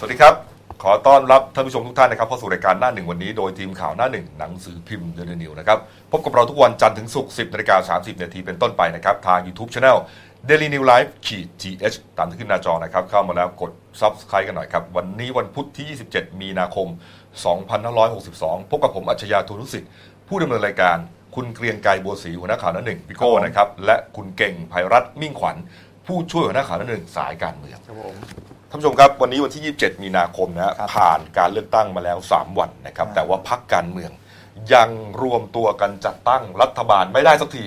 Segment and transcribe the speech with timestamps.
[0.00, 0.34] สวัสดีครับ
[0.82, 5.78] ขอต้อนรับท่านผู้ชมทุกท่านนะครับเข้าสู่รายการหน้าหนึ่งวันนี้โดยทีมข่าวหน้าหนึ่งหนังสือพิมพ์เดลินิวนะครับ
[6.12, 9.96] พบกับเราทุกวันจันทร์ถึงศุกร์10นาฬิกา30นาทีเป็นต้นไปนะครับ ทาง YouTube Channel
[10.48, 16.88] Daily New Life ขีด th ตามที่ขึ้นหน้าจอนะครับ เข้ามาแล้วกด Subscribe กันหน่อยครับ วันนี้วันพุธที่ 27 มีนาคม
[17.78, 19.90] 2562 พบกับผมอัจฉริยะทูนุสิทธิ์
[20.28, 20.96] ผู้ดำเนินรายการ
[21.34, 25.56] คุณเกรียงไกรบัวศรีหัวหน้าข่าวหน้าหนึ่งพิโก้นะครับและคุณเก่งภัยรัตน์มิ่งขวัญ
[26.06, 28.16] ผู้ช่วยหัวหน้าข่าวหน้าหนึ่งสายการเมืองครับผม
[28.70, 34.10] ท่านผู้ชมครับวันนี้วันที่ 27 มีนาคมนะฮะครับผ่านการเลือกตั้งมาแล้ว 3 วันนะครับอ่าแต่ว่าพักการเมือง
[34.74, 34.88] ยัง
[35.22, 37.64] รวมตัวกันจัดตั้งรัฐบาลไม่ได้สักที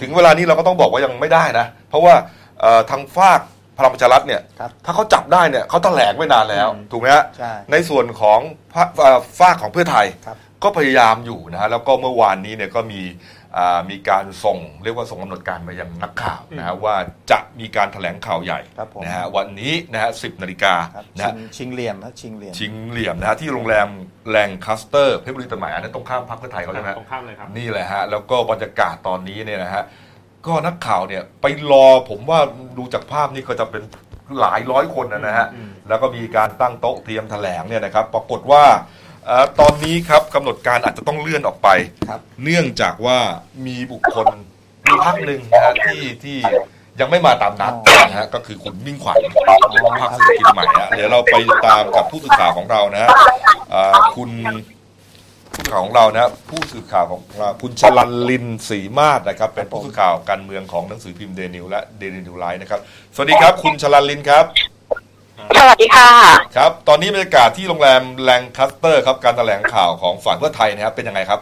[0.00, 2.14] ถึงเวลานี้เราก็ต้องบอกว่ายังไม่ได้นะ เพราะว่า
[2.60, 3.40] เอ่อทางฝาก
[3.78, 8.40] พลังประชารัฐเนี่ยครับถ้าเขาจับได้เนี่ยเขาแถลงไว้นานแล้ว อืมถูกไหมฮะใช่ในส่วนของ
[8.74, 13.35] พรรคเอ่อฝากของเพื่อไทย ครับ ก็พยายามอยู่นะฮะแล้วก็เมื่อวานนี้เนี่ยก็มีอ่า
[13.90, 16.96] มีการส่งเรียกว่าส่งกำหนดการมายังนักข่าวนะฮะว่า
[17.30, 23.88] จะมีการแถลงข่าวใหญ่ครับผมนะฮะวันนี้นะฮะ10นาฬิกาครับนะชิฮะงชิงเหลี่ยมนะชิงเหลี่ยมชิงเหลี่ยมนะฮะที่โรงแรม
[24.30, 29.82] แลงคัสเตอร์เพชรบุรีตัดใหม่อันนั้นตรงข้ามพรรคเพื่อไทยเขาใช่ไหมตรงข้ามเลยครับนี่แหละฮะแล้วก็บรรยากาศตอนนี้เนี่ยนะฮะ
[30.46, 32.40] ก็นักข่าวเนี่ยไปรอผมว่า
[32.78, 33.82] ดูจากภาพนี่ก็จะเป็น
[34.40, 39.05] หลายร้อยคนนะนะฮะอืมแล้วก็มีการตั้งโต๊ะเตรียมแถลงเนี่ยนะครับปรากฏว่าเอ่อ
[39.60, 41.68] ตอนนี้ครับกำหนดการอาจจะต้องเลื่อนออกไป
[42.08, 43.18] ครับ เนื่องจากว่า
[43.66, 44.26] มีบุคคล
[44.86, 46.38] มีพักหนึ่งนะฮะที่ที่
[47.00, 47.72] ยังไม่มาตามนัด
[48.08, 53.10] นะฮะก็คือคุณมิ่งขวัญของพรรคเศรษฐกิจใหม่ฮะเดี๋ยวเราไปตามกับผู้สื่อข่าวของเรานะฮะ
[53.74, 54.30] อ่าคุณ
[55.54, 62.80] ผู้สื่อข่าวของเรานะฮะผู้สื่อข่าวของเราคุณชลันลินศรีมาศนะครับ เป็นผู้สื่อข่าวการเมืองของหนังสือพิมพ์เดนิวและเดนิวไลน์นะครับ
[63.14, 64.44] สวัสดีครับ คุณชลันลินครับ
[65.58, 66.10] สวัสดีค่ะ
[66.56, 71.40] ครับ ตอนนี้บรรยากาศที่โรงแรมแลงคัสเตอร์ครับการแถลงข่าวของฝ่ายเพื่อไทยนะครับเป็นยังไงครับ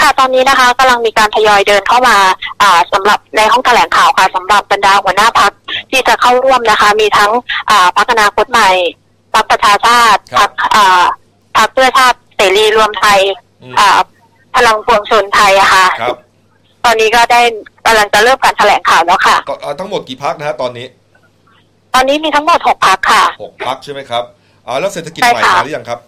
[0.00, 2.16] ค่ะตอนนี้นะคะกำลังมีการทยอยเดินเข้ามา
[2.62, 5.52] อ่าสำหรับในห้องแถลงข่าวค่ะสำหรับบรรดาหัวหน้าพัก
[5.90, 7.30] ที่จะเข้าร่วมนะคะ มีทั้ง
[7.70, 8.70] อ่าพักอนาคตใหม่
[9.34, 11.04] พักประชาชาติครัพับกอ่า
[11.56, 13.20] พักเพื่อชาติเสรีรวมไทย
[13.62, 13.98] อืมอ่า
[14.54, 16.16] พลังปวงชนไทยอะค่ะครับ
[16.84, 17.40] ตอนนี้ก็ได้
[17.86, 20.86] กำลังจะเริ่มการแถลงข่าวแล้วค่ะก็เอ่อทั้งหมดกี่พักนะฮะตอนนี้
[21.98, 24.24] ตอนนี้มีทั้งหมดหกพักค่ะหกพักใช่ไหมครับ
[24.66, 25.98] อ่าแล้วเศรษฐกิจใช่ใหม่ค่ะมาหรือยังครับ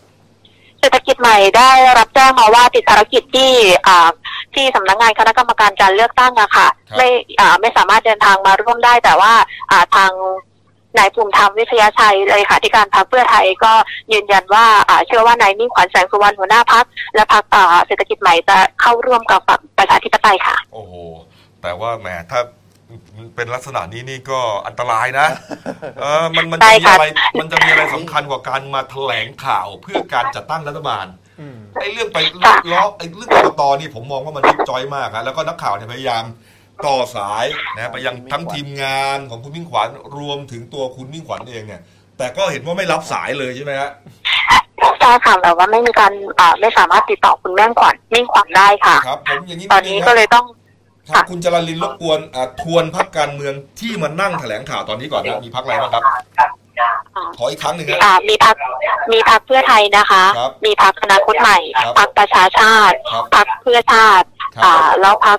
[0.81, 3.51] เศรษฐกิจใหม่ได้รับแจ้งมาว่าติดภารกิจที่
[3.87, 4.11] อ่า
[4.55, 7.09] ที่สำนักงานคณะกรรมการการเลือกตั้งอะค่ะครับไม่
[7.41, 9.33] อ่าไม่สามารถเดินทางมาร่วมได้แต่ว่า
[9.71, 10.13] อ่าทาง
[10.99, 13.73] นายภูมิธรรมวิทยาชัยเลยค่ะที่การพรรคเพื่อไทยก็
[14.13, 16.85] ยืนยันว่าอ่าเชื่อว่านายมิ่งขวัญแสงสุวรรณหัวหน้าพัก
[17.15, 17.45] และพัก
[17.87, 20.95] เศรษฐกิจใหม่จะเข้าร่วมกับฝั่งประชาธิปไตยค่ะ โอ้โห
[21.63, 22.41] แต่ว่าแหมถ้า
[23.37, 25.27] เป็นลักษณะนี้นี่ก็อันตรายนะ
[26.01, 27.07] เออมันมันใช่จะมีค่ะอะไร
[27.41, 31.07] มันจะมีอะไรสำคัญกว่าการมาแถลงข่าวเพื่อการจัดตั้งรัฐบาล
[31.41, 32.19] อืมไอ้เรื่องไป
[32.73, 36.25] ล้อไอ้เรื่องกรกตนี่ผมมองว่ามันทิบจอยมากฮะแล้วก็นักข่าวเนี่ยพยายาม
[36.87, 37.45] ต่อสาย
[37.77, 39.89] นะไปยังทั้งทีมงานของคุณมิ่งขวัญ
[40.19, 41.83] รวมถึงตัวคุณมิ่งขวัญเองเนี่ย
[42.19, 43.91] แต่ก็เห็นว่าไม่รับสายเลยใช่ไหมฮะ
[45.01, 50.45] ใช่ค่ะแต่ว่าไม่มีการอ่าไม่สามารถติดต่อคุณแม่งขวัญมิ่งขวัญได้ค่ะครับผมอย่างนี้ตอนนี้ดงก็ฮะเลยต้อง
[51.09, 56.03] ครับคุณจรันลินรบกวนอ่าทวนพักการเมืองที่มานั่งแถลงข่าวตอนนี้ก่อนนะมีพักอะไรบ้างครับ
[57.39, 58.57] ขออีกครั้งหนึ่งนะอ่ามีพัก
[59.13, 64.27] มีพักเพื่อไทยนะคะครับมีพักอนาคตใหม่ครับพักประชาชาติครับพักเพื่อชาติ
[64.57, 65.39] ครับอ่าแล้วพัก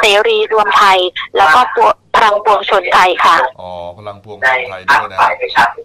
[0.00, 0.98] เสรีรวมไทย
[1.36, 5.18] แล้วก็ปวพลังปวงชนไทยค่ะอ๋อพลังพวงคนไทยด้วยนะ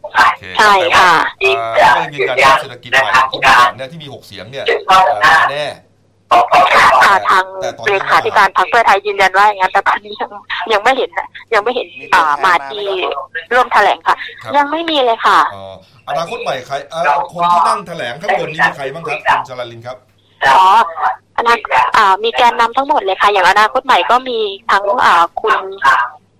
[0.03, 0.07] โอ
[0.39, 5.92] เคใช่ค่ะแต่ว่าเอ่อก็ยังยืนยันว่าเศรษฐกิจใหม่ของคุณมิ่งขวัญเนี่ยที่มีหกเสียงเนี่ยเอ่อมาแน่ค่ะ
[7.29, 10.31] ทางแต่ตอนนี้เลขาธิการพักเพื่อไทยยืนยันว่าอย่างนั้นแต่ตอนนี้ยัง
[10.73, 12.85] ยังไม่เห็นนะยังไม่เห็นอ่ามาที่
[13.53, 15.65] ร่วมแถลงค่ะครับยังไม่มีเลยค่ะอ๋อ
[16.07, 19.97] อนาคตใหม่ใครเอ่อคนที่นั่งแถลงข้างบนนี้มีใครบ้างครับคุณจรันลินครับ
[20.47, 20.63] อ๋อ
[21.37, 21.55] อนา
[21.97, 24.37] อ่ามีแกนนำทั้งหมดเลยค่ะ อย่างอนาคตใหม่ก็มี
[24.69, 25.55] ทั้งอ่าคุณ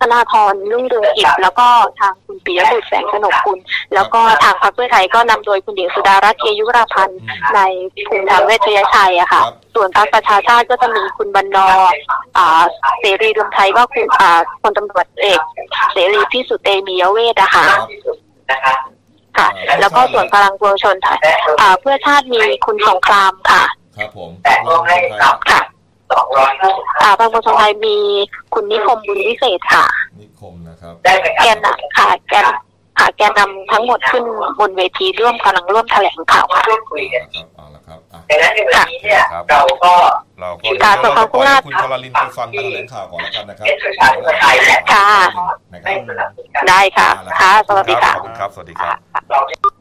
[0.04, 1.68] ธนาธรรุ่งเรืองกิจแล้วก็
[2.00, 3.58] ทางคุณปิยบุตรแสงกนกคุณ
[3.94, 7.60] แล้วก็ทางพรรคเพื่อไทยก็นำโดยคุณหญิงสุดารัตน์เกยุราพันธ์อืมใน
[8.08, 11.68] ภูมิธรรมเวชยชัยอะค่ะครับส่วนพรรคประชาชาติก็จะมีคุณบรรณอ
[12.38, 12.64] อ่า
[13.00, 15.40] เสรีรวมไทยก็คุณอ่าพลตำรวจเอก
[15.94, 17.66] เสรีพิสุทธิ์เตมียเวทอะค่ะ
[18.66, 18.78] ครับ
[19.38, 19.48] ค่ะ
[19.80, 21.20] แล้วก็ส่วนพลังปวงชนไทย
[21.62, 23.64] อ่าเพื่อชาติมีคุณสงครามค่ะ
[23.98, 25.02] ครับผมพลังพวงคนไทย
[25.52, 25.62] ค่ะ
[27.02, 27.96] อ่าบางคนชนไทยมี
[28.54, 29.86] คุณนิคมบุญวิเศษค่ะ
[30.22, 30.94] นิคมนะครับ
[31.44, 32.46] แกนนำค่ะแกน
[32.98, 34.24] ค่ะแกนนำทั้งหมดขึ้น
[34.60, 36.80] บนเวทีร่วมกำลังร่วมแถลงข่าวค่ะครับ
[37.56, 39.94] เอาละครับอะดังนั้นในวันนี้เนี่ยเราก็
[40.42, 43.68] เราก็ค่ะเดี๋ยวเราจะปล่อยขอบคุณมากให้คุณจรันลินไปฟังการแถลงข่าวก่อนแล้วกันนะครับ
[44.94, 45.08] ค่ะ
[45.74, 45.94] นะครั
[46.28, 46.30] บ
[46.70, 48.96] ได้ค่ะค่ะสวัสดีค่ะขอบคุณครับสวัสดีครับ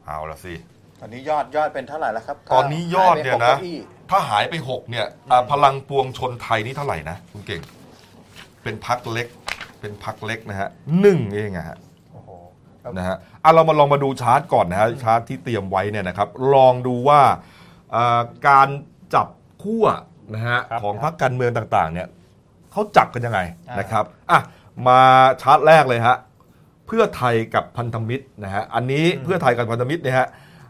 [0.07, 0.53] เอาละสิ
[0.99, 3.55] ตอนนี้ยอดยอดเป็นเท่าไหร่แล้วครับ ตอนนี้ยอดเนี่ยนะ
[4.11, 7.61] หาไปหกก้าอี้ถ้าหายไปหกเนี่ยอ่าพลังปวงชนไทยนี่เท่าไหร่นะคุณเก่ง
[8.63, 9.27] เป็นพักเล็ก
[9.79, 10.69] เป็นพักเล็กนะฮะ
[11.01, 11.77] หนึ่งเองอะฮะ
[12.11, 12.29] โอ้โห
[12.97, 17.21] นะฮะอะเรามาลองมาดูชาร์ตก่อนนะฮะชาร์ตที่เตรียมไว้เนี่ยนะครับ ลองดูว่า
[17.91, 18.67] เอ่อการ
[19.13, 19.27] จับ
[19.63, 19.85] ขั้ว
[20.33, 22.07] นะฮะครับ ของพรรคการเมืองต่างๆ เนี่ย
[22.71, 23.39] เขาจับกันยังไง
[23.69, 24.39] อ่านนะครับอะ
[24.87, 24.99] มา
[25.41, 26.17] ชาร์ตแรกเลยฮะ
[26.87, 30.27] เพื่อไทยกับพันธมิตรนะฮะอันนี้เพื่อไทยกับพันธมิตรเนี่ยฮะ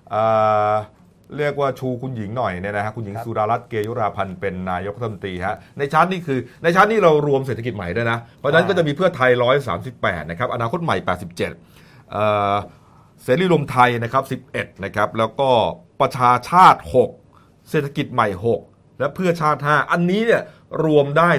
[0.09, 0.24] เอ่
[0.69, 0.74] อ
[1.37, 9.31] เรียกว่าชูคุณหญิงหน่อยเนี่ยนะฮะคุณหญิงสุดารัตน์เกยุราพันธ์เป็นนายกรัฐมนตรีฮะในชาร์ตนี้คือในชาร์ตนี้เรารวมเศรษฐกิจใหม่ด้วยนะ เพราะฉะนั้นก็จะมีเพื่อไทย
[9.81, 12.55] 138 นะครับ อนาคตใหม่ 87เอ่อ
[13.23, 15.49] เสรีรวมไทยนะครับ 11 นะครับ แล้วก็
[16.01, 16.81] ประชาชาติ
[17.25, 18.27] 6 เศรษฐกิจใหม่
[18.65, 20.41] 6 และเพื่อชาติ 5 อันนี้เนี่ย
[20.85, 21.29] รวมได้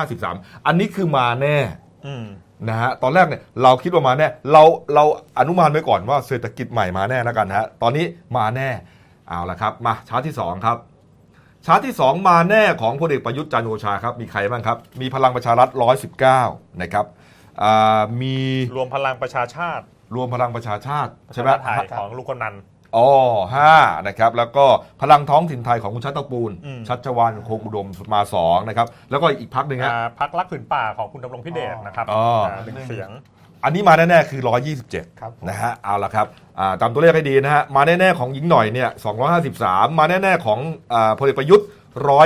[0.00, 1.58] 253 อันนี้คือมาแน่
[2.06, 2.26] อืม
[2.68, 4.62] นะฮะตอนแรกเนี่ยเราคิดว่ามาแน่เรา
[4.94, 5.04] เรา
[5.38, 8.04] อนุมานไว้ก่อนว่าเศรษฐกิจใหม่มาแน่แล้วกันนะฮะตอนนี้
[8.36, 8.70] มาแน่
[9.30, 10.76] เอาละครับ มาชาร์ตที่ 2 ครับ
[11.66, 15.68] ชาร์ตที่ 2 มาแน่ของพลเอกประยุทธ์จันทร์โอชาครับ มีใครบ้างครับ มีพลังประชารัฐ
[16.24, 17.06] 119 นะครับ
[17.62, 18.36] อ่ามี
[18.76, 19.84] รวมพลังประชาชาติ
[20.14, 22.54] รวมพลังประชาชาติประใช่ชาไหมชาติไทยของลุงคนนัน
[22.96, 23.08] อ๋อ
[23.54, 23.72] ห้า
[24.06, 24.66] นะครับ แล้วก็
[25.02, 33.10] พลังท้องถิ่นไทยของคุณชัดเตาปูนอืมชัชวานคงอุดมมาสองนะครับ แล้วก็อีกพักหนึ่งฮะอ่าพักรักผืนป่าของคุณดำรงพิเดชนะครับอ๋ออ่าหนึ่งเสียง
[33.64, 34.40] อันนี้มาแน่ๆคือ
[34.80, 36.26] 127ครับผมนะฮะเอาละครับ
[36.58, 38.90] อ่าจำตัวเลขให้ดีนะฮะมาแน่ๆของหญิงหน่อยเนี่ย
[39.44, 40.58] 253 มาแน่ๆของ
[40.92, 41.66] อาพลเอกประยุทธ์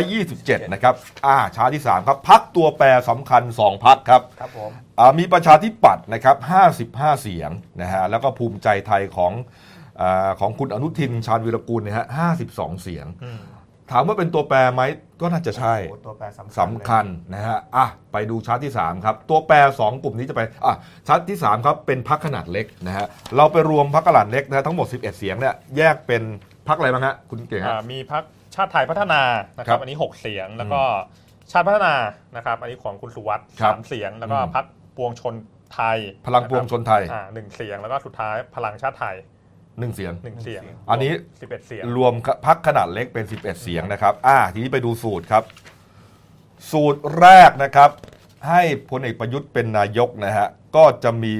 [0.06, 0.94] 127 นะครับ
[1.26, 6.36] อ่าชาร์ตที่ 3 ครับพักตัวแปรสำคัญ 2 พักครับครับผมอ่ามีประชาธิปัตย์นะครับ
[6.78, 7.50] 55 เสียง
[7.80, 9.32] นะฮะแล้วก็ภูมิใจไทยของ
[10.00, 12.06] อาของคุณอนุทินชาญวีรกูลเนี่ยฮะ
[12.44, 13.38] 52 เสียงอืม
[13.94, 14.82] ถามว่าเป็นตัวแปรไหม
[15.20, 17.04] ก็น่าจะใช่โอ้ตัวแปรสำคัญสำคัญ
[17.34, 20.74] นะฮะอะไปดูชาร์ตที่ 3 ครับ ตัวแปร 2 กลุ่มนี้จะไปอะ
[21.06, 23.06] ชาร์ตที่ 3 ครับ เป็นพักขนาดเล็กนะฮะ
[23.36, 26.22] เราไปรวมพักขนาดเล็กนะฮะทั้งหมด 11 เสียงเนี่ยแยกเป็น
[26.68, 28.22] พักอะไรบ้างฮะคุณเก่งฮะอ่ามีพัก
[28.54, 29.22] ชาติไทยพัฒนา
[29.58, 30.82] นะคครัรับบอันนี้ 6 เสียงแล้วก็
[31.52, 31.94] ชาติพัฒนา
[32.36, 34.64] นะครับ อันนี้ของคุณสุวัสด์ครับสามเสียง แล้วก็อืมพัก
[34.96, 35.34] ปวงชน
[35.74, 39.16] ไทย พลังปวงชนไทยอ่าหนึ่งเสียงแล้วก็สุดท้ายพลังชาติไทย
[39.76, 42.12] 1เสียง หนึ่งเสียงอันนี้ สิบเอ็ดเสียง รวม
[42.46, 45.42] พักขนาดเล็กเป็น 11 เสียงนะครับ อะทีนี้ไปดูสูตรครับ
[46.72, 47.90] สูตรแรกนะครับ
[48.48, 51.32] ให้พลเอกประยุทธ์เป็นนายกนะฮะ ก็จะมี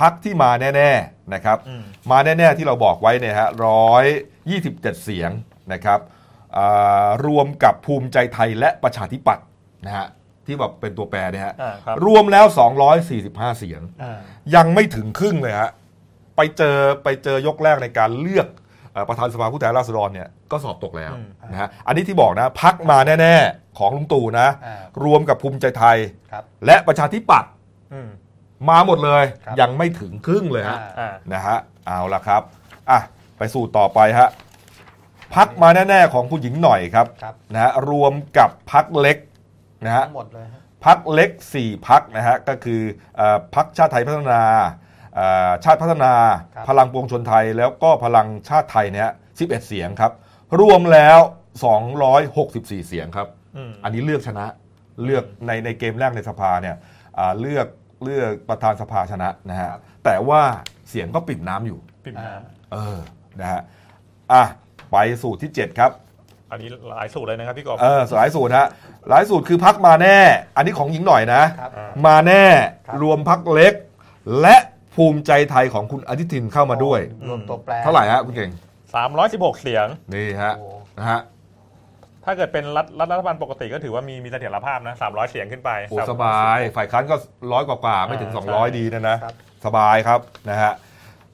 [0.00, 4.04] พักที่มาแน่ ๆนะครับ อืม มาแน่ ๆ ที่เราบอกไว้เนี่ยฮะร้อย
[4.50, 5.30] ยี่สิบเจ็ดเสียง
[5.72, 6.00] นะครับ
[6.56, 9.46] อ่ารวมกับภูมิใจไทยและประชาธิปัตย์
[9.86, 10.06] นะฮะ
[10.46, 12.46] ที่แบบเป็นตัวแปรเนี่ยฮะอ่าครับ รวมแล้ว
[13.02, 14.18] 245 เสียง อ่า
[14.54, 15.70] ยังไม่ถึงครึ่งเลยฮะ
[16.36, 18.48] ไปเจอไปเจอยกแรกในการเลือก
[18.92, 25.96] เอ่อประธานสภาผู้แทนราษฎรเนี่ยก็สอบตกแล้วอืมนะฮะอันนี้ที่บอกนะพักมาแน่ๆ ของลุงตู่นะอ่ารวมกับภูมิใจไทย
[26.32, 27.50] ครับและประชาธิปัตย์
[27.92, 28.08] อืม
[28.70, 32.42] มาหมดเลยครับยังไม่ถึงครึ่งเลยฮะอ่าอ่านะฮะเอาละครับ
[32.90, 33.00] อะ
[33.38, 34.28] ไปสู่ต่อไปฮะ
[35.34, 39.18] พักมาแน่ๆของผู้หญิงหน่อยครับครับนะฮะรวมกับพักเล็ก
[39.84, 41.30] นะฮะทั้งหมดเลยฮะพักเล็ก
[41.60, 42.80] 4 พักนะฮะก็คือ
[43.16, 44.81] เอ่อพักชาติไทยพัฒนาเอ่อ
[45.64, 46.14] ชาติพัฒนา
[46.54, 50.12] ครับพลังปวงชนไทย แล้วก็พลังชาติไทยเนี่ย11 เสียงครับ
[50.60, 51.18] รวมแล้ว
[52.02, 54.46] 264 เสียงครับอืมอันนี้เลือกชนะ
[55.04, 56.76] เลือกในในเกมแรกในสภาเนี่ย
[57.18, 57.66] อ่าเลือก
[58.04, 59.70] เลือกประธานสภาชนะนะฮะ
[60.04, 60.42] แต่ว่า
[60.90, 62.32] เสียงก็ปิดน้ำอยู่ปิ่มน้
[62.72, 62.98] เออ
[63.40, 63.60] นะฮะ
[64.32, 64.42] อะ
[64.92, 68.66] ไปสูตรที่ 7 ครับำอันนี้หลายสูตรเลยนะครับพี่กบเออหลายสูตรฮะ
[69.08, 70.18] หลายสูตรคือพักมาแน่
[70.56, 72.44] อันนี้ของหญิงหน่อยนะครับอ่ามาแน่
[72.86, 73.74] ครับรวมพักเล็ก
[74.40, 74.56] และ
[74.96, 78.50] ภูมิใจไทยของคุณอนุทินเข้ามาด้วย รวมตัวแปรเท่าไหร่ฮะคุณเก่ง
[78.94, 80.68] สามร้อยสิบหกเสียง นี่ฮะโอ้
[80.98, 81.20] นะฮะ
[82.24, 87.16] ถ้าเกิดเป็นรัฐรัฐรัฐบาลปกติก็ถือว่ามีมีเสถียรภาพนะสามร้อยเสียงขึ้นไปโอ้สบาย ฝ่ายค้านก็
[87.52, 89.34] ร้อยกว่าๆไม่ถึงอ่า200 ดีนะนะครับ
[89.66, 90.20] สบายครับ
[90.50, 90.72] นะฮะ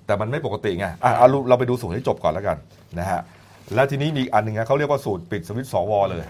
[0.07, 2.57] แต่มันไม่ปกติไงอะเอาเราไปดูสูตรให้จบก่อนแล้วกัน
[2.99, 3.21] นะฮะ
[3.75, 6.23] แล้วทีนี้มีอีกอันหนึ่งนะเขาเรียกว่าสูตรปิดสวิตช์สวเลย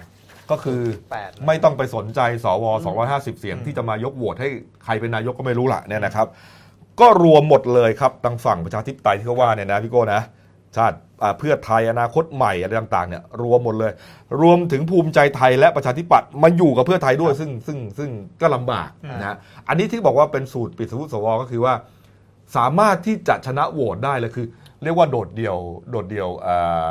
[0.50, 0.80] ก็คือ
[1.12, 2.64] แปดไม่ต้องไปสนใจสว
[3.02, 4.48] 250 เสียงที่จะมายกโหวตให้
[4.84, 6.26] ใครเป็นนายกก็ไม่รู้ละเนี่ยนะครับ
[7.00, 10.22] ก็รวมหมดเลยครับทางฝั่งประชาธิปไตยที่เขาว่าเนี่ยนะพี่โก้นะ
[10.76, 13.92] ชาติอ่าเพื่อไทยอนาคตใหม่อะไรต่างๆเนี่ยรวมหมดเลย
[14.42, 18.88] รวมถึงภูมิใจไทยและประชาธิปัตย์มาอยู่กับเพื่อไทยด้วยซึ่งซึ่งซึ่งก็ลำบาก
[19.20, 19.36] นะฮะ
[19.68, 21.74] อันนี้ที่บอกว่าเป็นสูตรปิดสวิตช์สวก็คือว่า
[22.56, 24.46] สามารถที่จะชนะโหวตได้เลยคือ
[24.82, 25.56] เรียกว่าโดดเดี่ยว
[25.90, 26.90] โดดเดี่ยวอ่า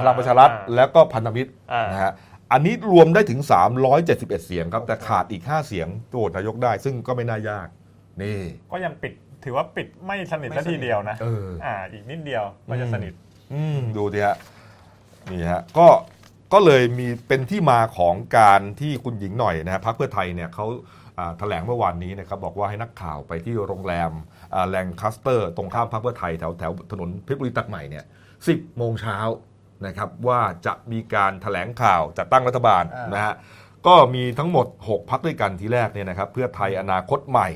[0.00, 2.12] พลังประชารัฐอ่แล้วก็พันธมิตรอ่านนะฮะ
[2.52, 3.40] อันนี้รวมได้ถึง
[3.88, 7.68] 371 เสียงครับแต่ขาดอีก 5 เสียงโหวตนายกได้ ซึ่งก็ไม่น่ายาก
[8.24, 8.38] นี่
[8.72, 9.12] ก็ยังปิด
[9.44, 13.12] ถือว่าปิดไม่สนิทไม่สักสนิทีทเดียวนะเอออ่า อีกนิดเดียวก็จะอืมสนิท
[13.52, 14.36] อืมดูดิฮะ
[15.30, 15.86] นี่ฮะก็
[16.52, 20.66] ก็เลยมีเป็นที่มาของการที่คุณหญิงหน่อยนะฮะพรรคเพื่อไทยเนี่ยเขา
[21.18, 24.10] อ่าแถลงเมื่อวานนี้นะครับบอกว่าให้นักข่าวไปที่โรงแรม
[24.54, 28.04] อ่าแลงคัสเตอร์ ตรงข้ามพรรคเพื่อไทยแถวแถวถนนเพชรบุรีตัดใหม่เนี่ย
[28.48, 29.18] สิบโมงเช้า
[29.86, 33.34] นะครับว่าจะมีการแถลงข่าวจัดตั้งรัฐบาลอ่านนะฮะ
[33.86, 37.48] ก็มีทั้งหมด 6 พักด้วยกันทีแรกเนี่ยนะครับเพื่อไทยอนาคตใหม่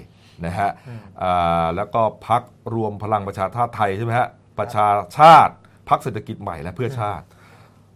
[0.47, 2.43] นะฮะอืมอ่าแล้วก็พัก
[2.75, 4.89] รวมพลังประชาชาติไทยใช่ไหมฮะประชา
[5.19, 5.55] ชาติ
[5.89, 7.27] พักเศรษฐกิจใหม่และเพื่อชาติ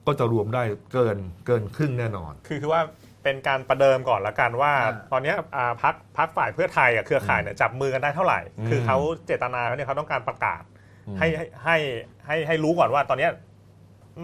[0.07, 2.83] ก็จะรวมได้เกินเกินครึ่งแน่นอน คือคือว่า
[3.23, 10.63] เป็นการประเดิมก่อนละกันว่าอ่าตอนเนี้ยอ่าพักพักฝ่ายเพื่อไทยกับเครือข่ายเนี่ยจับมือกันได้เท่าไหร่อืมคือเขาเจตนาเขาเนี่ยเขาต้องการประกาศ
[11.09, 11.77] อืมให้ให้ให้
[12.27, 13.33] ให้ให้รู้ก่อนว่าตอนเนี้ย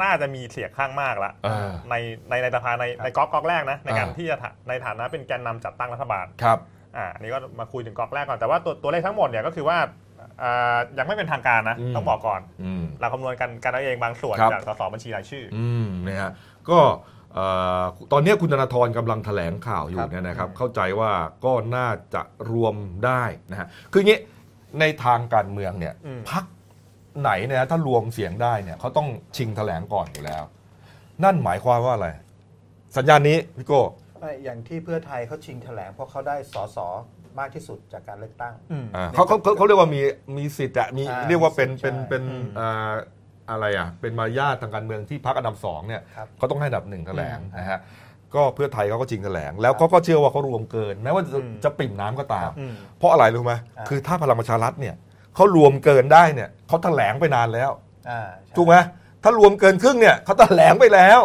[0.02, 1.94] น่าจะมีเสียงข้างมากละเออใน
[2.30, 6.58] ในในสภาในในก๊อกก๊อกแรกนะในการอ่าที่จะถในฐานะเป็นแกนนำจัดตั้งรัฐบาลครับ
[6.96, 9.78] อ่าอันนี้ก็มาคุยถึงก๊อกแรกก่อนแต่ว่าตัวตัวเลขทั้งหมดเนี่ยก็คือว่า
[10.42, 16.30] อ่ายังไม่เป็นทางการนะอืม ต้องบอกก่อน อืม เราคำนวณกันกันเอาเองบางส่วนครับ จากสสบัญชีรายชื่อ อืมนะฮะ
[16.70, 16.78] ก็
[17.34, 17.46] เอ่
[17.80, 17.82] อ
[18.12, 21.12] ตอนนี้คุณธนาธรกำลังแถลงข่าวอยู่ครับเนี่ยนะครับ เข้าใจว่า
[21.44, 22.74] ก็น่าจะรวม
[23.04, 24.18] ได้นะฮะคืออย่างนี้
[24.80, 26.44] ในทางการเมืองเนี่ยอืม พัก
[27.20, 30.42] ไหนเนี่ยนะถ้ารวมเสียงได้เนี่ยเขาต้องชิงแถลงก่อนอยู่แล้ว
[31.24, 32.08] นั่นหมายความว่าอะไร
[32.96, 34.03] สัญญาณนี้พี่โก้ไม่
[34.44, 36.78] อย่างที่เพื่อไทยเขาชิงแถลงเพราะเขาได้สส
[37.38, 40.02] มากที่สุดจากการเลือกตั้งอืมอ่าเขาเขาเขาเขาเรียกว่ามี
[40.36, 42.92] มีสิทธิ์อะมีอ่าเรียกว่าเป็นมีสิเป็ทนธิ์เป็นใช่อ่า
[43.50, 47.78] อะไรอะเป็นมารยาททางการเมืองที่พักอันดับสองเนี่ยครับ เขาต้องให้อันดับหนึ่งแถลงอืมนะฮะ
[48.34, 54.94] ก็เพื่อไทยเขาก็จริงแถลง แล้วเขาก็เชื่อว่าเขารวมเกินแม้ว่าจะอืมจะปิ่มน้ำก็ตาม อืม เพราะอะไรรู้ไหมอ่า คือถ้าพลังประชารัฐเนี่ย
[55.34, 57.70] เขารวมเกินได้เนี่ยเขาแถลงไปนานแล้ว
[58.10, 58.74] อ่าใช่ ถูกไหม
[59.22, 61.20] ถ้ารวมเกินครึ่งเนี่ยเขาแถลงไปแล้ว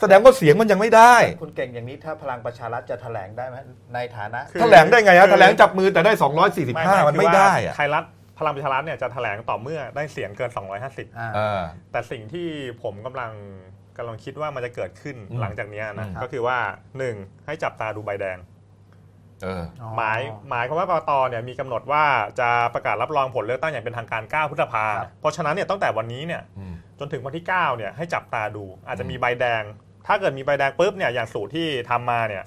[0.00, 3.56] แสดงว่าเสียงมันยังไม่ได้ คุณเก่งอย่างนี้ถ้าพลังประชารัฐจะแถลงได้ไหม
[3.94, 6.12] ในฐานะคือแถลงได้ไงคืฮะอแถลงจับมือแต่ได้
[6.60, 8.04] 245 มันไม่ได้อะไทยรัฐ
[8.38, 11.60] พลังประชารัฐเนี่ยจะแถลงต่อเมื่อได้เสียงเกิน 250อ่าเออ
[11.92, 12.48] แต่สิ่งที่
[12.82, 13.32] ผมกำลัง
[13.98, 16.58] กำลังคิดว่ามันจะเกิดขึ้นอืมหลังจากเนี้ยนะอืมก็คือว่า
[17.02, 17.46] 1.
[17.46, 18.38] ให้จับตาดูใบแดง
[19.42, 19.62] เออ
[19.96, 22.04] หมายหมายความว่ากรกตเนี่ยมีกำหนดว่า
[22.40, 29.62] จะประกาศรับรองผลเลือกตั้งอย่างเป็นทางการ 9 พฤษภาครับเพราะฉะนั้นเนี่ยตั้งแต่วันนี้เนี่ยอืมจนถึงวันที่ 9 เนี่ยให้จับตาดู อาจจะมีใบแดง
[30.10, 32.44] ถ้าเกิดมีใบแดงปุ๊บเนี่ยอย่างสูตรที่ทำมาเนี่ย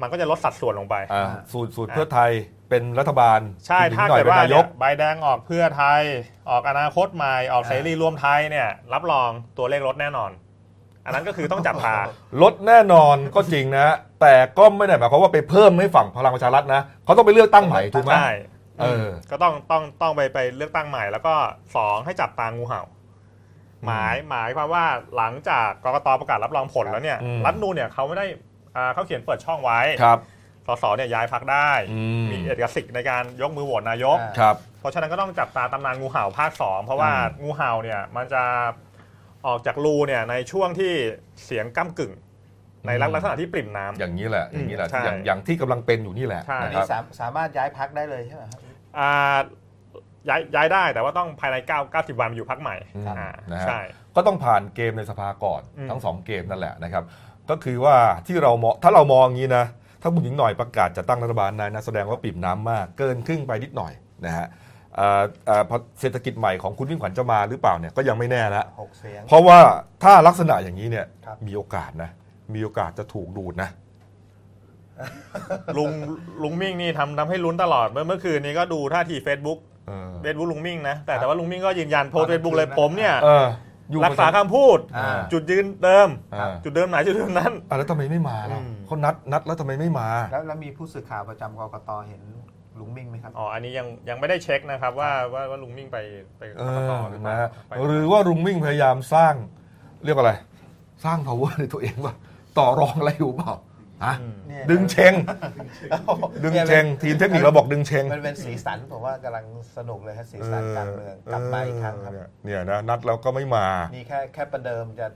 [0.00, 2.30] มันก็จะลดสัดส่วนลงไปอ่าสูตรสูตรเพื่อไทย
[2.70, 6.02] เป็นรัฐบาล ใช่คุณหญิงถ้าหน่อยเกิดเป็นว่านายเนี่ยกใบแดงออกเพื่อไทย
[6.50, 10.30] ออกอนาคตใหม่ออกอ่าเสรีรวมไทยเนี่ย รับรองตัวเลขลดแน่นอน
[11.04, 11.96] อันนั้นก็คือต้องจับตา
[12.42, 13.86] ลดแน่นอนก็จริงนะ
[14.20, 18.30] แต่ก็ไม่ได้หมายความว่าไปเพิ่มให้ฝั่งพลังประชารัฐนะเขาต้องไปเลือกตั้งใหม่ถูกไหมใช่
[18.80, 21.34] เออก็ต้องต้องต้องไปไปเลือกตั้งใหม่ แล้วก็
[21.76, 22.82] สองให้จับตางูเห่า
[23.86, 24.84] หมายหมายความว่า
[25.16, 28.26] หลังจากกรกตประกาศรับรองผลแล้วเนี่ยอืมรัฐธรรมนูนเนี่ยเขาไม่ได้
[28.76, 30.18] อ่าเขาเขียนเปิดช่องไว้ครับ
[30.66, 38.42] สสเนี่ยย้ายพักได้อืมมีเอกสิทธิ์ในการยกมือโหวตนายกอ่าครับเพราะฉะนั้นก็ต้องจับตาตำนานงูเห่าภาค 2 เพราะว่าอืมงูเห่าเนี่ยมันจะ
[39.46, 40.92] ออกจากรูเนี่ยในช่วงที่
[41.44, 42.12] เสียงก้ากึ่ง
[42.86, 48.60] ในลักษณะที่ปริ่มน้ำอย่างนี้แหละอย่างนี้แหละใช่อย่างอย่างที่กำลังเป็นอยู่นี่แหละใช่อันนะคนี้รับสามสามารถย้ายพักได้เลยใช่ไหมครับ
[48.98, 49.12] อ่า
[50.28, 53.80] ย้ายย้ายได้แต่ว่าต้องภายใน9 90 วันมาอยู่พักใหม่อืมอ่านะฮะใช่
[54.16, 57.04] ก็ต้องผ่านเกมในสภาก่อนอืม ทั้งสองเกมนั่นแหละนะครับ
[57.50, 57.96] ก็คือว่า
[58.26, 59.64] ที่เรามองถ้าเรามองอย่างนี้นะ
[60.02, 63.92] ถ้าคุณหญิงหน่อยประกาศจะตั้งรัฐบาลนายนะแสดงว่าปิ่มน้ำมาก เกินครึ่งไปนิดหน่อย
[64.26, 64.46] นะฮะ
[64.96, 69.58] เอ่อเอ่อพอเศรษฐกิจใหม่ของคุณวิ่งขวัญจะมาหรือเปล่าเนี่ยก็ยังไม่แน่ละ หกเสียง เพราะว่า
[70.02, 72.10] ถ้าลักษณะอย่างนี้เนี่ยครับ มีโอกาสนะ
[72.54, 73.70] มีโอกาสจะถูกดูดนะ
[75.76, 75.90] ลุง
[76.42, 79.58] ลุงมิ่งนี่ทำทำให้ลุ้นตลอดเมื่อเมื่อคืนนี้ก็ดูท่าที Facebook
[79.88, 83.46] เออเฟซบุ๊กลุงมิ่งนะแต่แต่ว่าลุงมิ่งก็ยืนยันโพสตอนกเฟลางซบุ๊กเลยคืนนะผมเนี่ยเออ
[83.90, 92.22] อยู่รักษาคำพูดอ่าจุดยืนเดิมอ่าจุดเดิมไหนจุดเดิมนั้นอะแล้วทำไมไม่มาล่ะอืมเขานัดนัดแล้วทำไมไม่มาแล้วแล้วมีผู้สื่อข่าวประจำกกตเห็น
[92.80, 95.98] ลุงมิ่งไหมครับ อ๋อ อันนี้ยังยังไม่ได้เช็คนะครับว่าว่าว่าลุงมิ่งไป
[96.38, 99.34] ไปเอกกตอหรือเปนะล่าฮะไปหรือว่าลุงมิ่งพยายามสร้าง
[100.04, 100.32] เรียกว่าอะไร
[101.04, 102.14] สร้าง power ในตัวเองว่า
[102.58, 103.52] ต่อรองอะไรอยู่เปล่า
[104.04, 105.14] ฮะอืมเนี่ยดึงเชง
[106.42, 109.44] ดึงเชง ทีมเทคนิคเราบอกดึงเชง มันเป็นสีสันผมว่ากำลัง
[109.76, 115.06] สนุกเลยครับสีสันการเมืองกลับมาอีกครั้งครับ เนี่ยเนี่ยนะนัดแล้วก็ไม่มา นี่แค่แค่ประเดิมจะ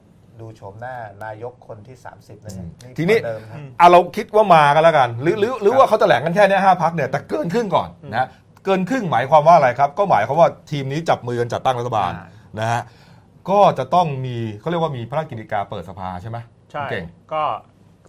[0.41, 2.67] ดูโฉมหน้านายกคนที่ 30นะฮะ
[2.99, 8.27] ทีนี้ประเดิมครับอะเราคิดว่ามากันแล้วกัน หรือหรือหรือว่าเขาแถลงกันแค่เนี้ห้าพักเนี่ยแต่เกินครึ่งก่อนนะ
[8.65, 12.27] เกินครึ่งหมายความว่าอะไรครับ ก็หมายความว่าทีมนี้จับมือกันจัดตั้งรัฐบาลอ่า
[12.61, 12.83] นะฮะ
[13.51, 16.39] ก็จะต้องมีเขาเรียกว่ามีพระราชกิจการเปิดสภาใช่ไหม
[16.73, 17.43] ใช่เก่งก็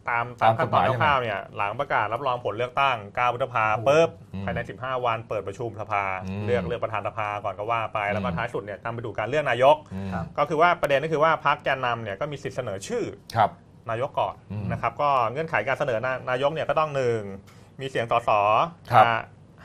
[0.09, 13.05] ตามตาตามมกขั้ฎนหตอมานยยังไงคร่าวๆเนี่ยหลังประกาศรับรองผลเลือกตั้ง9พฤษภาปุ๊บอืมภายใน 15 วันเปิดประชุมสภาอืมเลือกเลือกประธานสภาก่อนก็ว่าไป แล้วก็อืมท้ายสุดเนี่ยนำไปดูการเลือกนายกอืมครับก็คือว่าประเด็นก็คือว่าพรรคแกนนำเนี่ยก็มีสิทธิ์เสนอชื่อ
[13.35, 13.49] ครับ
[13.89, 17.21] นายกก่อนอืมนะครับก็เงื่อนไขการเสนอนานายกเนี่ยก็ต้องหนึ่ง
[17.81, 18.29] มีเสียงสส
[18.91, 19.05] ครับ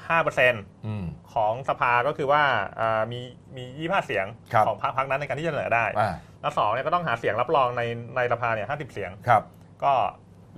[0.09, 1.05] ห้าเปอร์เซ็นต์อืม
[1.35, 2.43] ของสภาก็คือว่า
[2.81, 3.21] อ่ามี
[3.57, 7.83] มียี่ห้าเสียงครับของพรรคพรรคนั้นในการที่จะเสนอได้อ่าแล้วสองเนี่ยก็ต้องหาเสียงรับรองใน
[8.17, 9.43] ในสภาเนี่ยห้าสิบเสียงครับ
[9.85, 9.93] ก็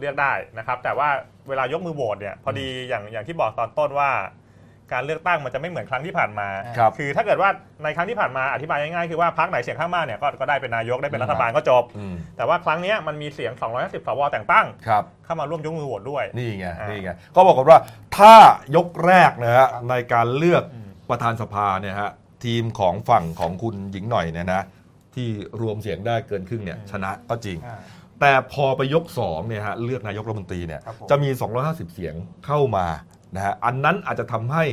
[0.00, 1.09] เลือกได้นะครับ แต่ว่า
[1.49, 4.11] เวลายกมือโหวตเนี่ยพอดีอย่างอย่างที่บอกตอนต้นว่า
[4.92, 7.50] การเลือกตั้งมันจะไม่เหมือนครั้งที่ผ่านมาครับคือถ้าเกิดว่า
[7.85, 17.78] ในครั้งที่ผ่านมาอธิบายง่ายๆคือว่าพรรคไหนเสียงข้างมากเนี่ยก็ก็ได้เป็นนายกได้เป็นรัฐบาลก็จบอืมแต่ว่าครั้งเนี้ยมันมีเสียง 250 สวแต่งตั้งครับเข้ามาร่วมยกมือโหวตด้วยนี่ไงอ่านี่นี่ไงก็บอกกันว่า
[18.16, 18.35] ถ้า
[18.76, 22.11] ยกแรกนะฮะครับในการเลือกอืมประธานสภาเนี่ยฮะ
[22.45, 24.62] ทีมของฝั่งของคุณหญิงหน่อยเนี่ยนะ
[25.14, 25.28] ที่
[25.61, 27.78] รวมเสียงได้เกินครึ่งเนี่ยชนะก็จริงอ่า
[28.20, 31.28] แต่พอไปยก2เนี่ยฮะเลือกนายกรัฐมนตรีเนี่ยครับผม จะมี
[31.62, 32.14] 250 เสียง
[32.46, 32.86] เข้ามา
[33.34, 34.64] นะฮะอันนั้นอาจจะทำให้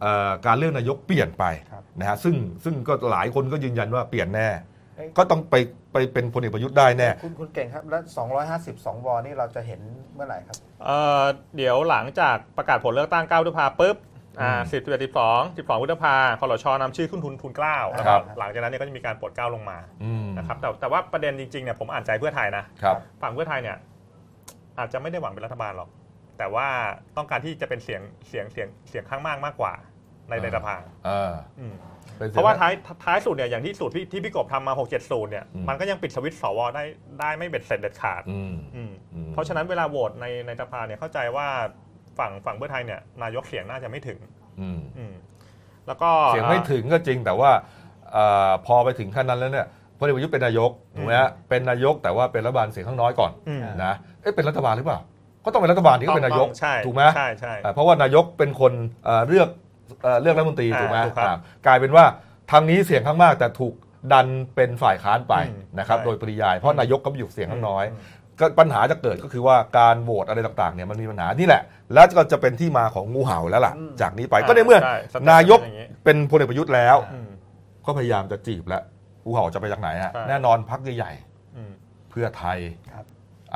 [0.00, 4.48] เอ่อการเลือกนายกเปลี่ยนไปครับ นะฮะซึ่งซึ่งก็หลายคนก็ยืนยันว่าเปลี่ยนแน่
[4.96, 5.54] เอ้ยก็ต้องไป
[5.92, 8.02] ไปเป็นพลเอกประยุทธ์ได้แน่ คุณคุณเก่งครับ แล้ว
[8.44, 9.80] 250 2วอนี่เราจะเห็น
[10.14, 11.22] เมื่อไหร่ครับ เอ่อ
[11.56, 13.96] เดี๋ยวหลังจากประกาศผลเลือกตั้ง9พฤษภาปุ๊บ
[14.42, 23.76] อ่าอืมสิบสิบเอ็ดสิบสองสิบสองพฤษภาคอรชนำชื่อขึ้นทุนทุนเกล้านะคครัรับบหลังจากนั้นเนี่ยก็จะมีการปลดเกล้าลงมาอืมนะครับแต่แต่ว่าประเด็นจริงๆเนี่ยผมอ่านใจเพื่อไทยนะครับฝั่งเพื่อไทยเนี่ย
[24.78, 25.90] อาจจะไม่ได้หวังเป็นรัฐบาลหรอก
[26.38, 26.68] แต่ว่า
[27.16, 29.72] ต้องการที่จะเป็นเสียงเสียงเสียงเสียงข้างมากมากกว่า
[30.28, 31.74] ในในสภาเอออืม
[32.20, 32.72] ป็นสียงเพราะว่าท้าย
[33.04, 36.84] ท้ายสุดเนี่ยอย่างที่สูตรที่ที่พี่กบทำมา 6 7สูตรเนี่ยอืมมันก็ยังปิดสวิตช์สวได้
[37.20, 41.48] ได้ไม่เบ็ดเสร็จเด็ดขาดอืมอืมอืมเพราะฉะนั้นเวลาโหวตในในสภาเนี่ยเข้าใจว่า
[42.20, 44.18] ฝั่งฝั่งเพื่อไทยเนี่ยนายกเสียงน่าจะไม่ถึง
[44.60, 45.14] อืมอืม
[45.86, 47.50] แล้วก็เสียงไม่ถึงก็จริงแต่ว่า
[48.12, 49.66] เอ่อพอไปถึงขั้นนั้นแล้วเนี่ย
[49.98, 54.98] พลเอกประยุทธ์เป็นนายกถูกไหมฮะเป็นนายกแต่ว่าเป็นรัฐบาลเสียงข้างน้อยก่อนอืมนะเอ๊ะเป็นรัฐบาลหรือเปล่า
[55.44, 58.72] ก็ต้องเป็นรัฐบาลที่ก็เป็นนายกต้องใช่ถูกไหมใช่ใช่ อ่าเพราะว่านายกเป็นคน
[59.04, 59.48] เอ่อเลือก
[60.02, 61.36] เอ่อเลือกรัฐมนตรีอ่าถูกไหมถูกครับอ่า
[61.66, 62.04] กลายเป็นว่า
[62.50, 63.74] ทางนี้เสียงข้างมากแต่ถูก
[64.12, 68.00] ดันเป็นฝ่ายค้านไปอืมนะครับ ใช่ โดยปริยายเพราะนายกก็อยู่เสียงข้างน้อยอืม
[68.40, 71.62] ก็ปัญหาจะเกิดก็คือว่าการโหวตอะไรต่างๆเนี่ยมันมีปัญหานี่แหละ
[71.94, 77.30] แล้วก็จะเป็นที่มาของงูเห่าแล้วล่ะอืมจากนี้ไปก็ในเมื่อ ใช่สเต็ปนายกเป็นอย่างงี้ เป็นพลเอกประยุทธ์แล้วอืม
[77.86, 78.82] ก็พยายามจะจีบแล้ว
[79.24, 81.12] งูเห่าจะไปจากไหนฮะใช่ แน่นอนพักใหญ่
[81.56, 82.58] อืม ๆเพื่อไทย
[82.94, 83.06] ครับ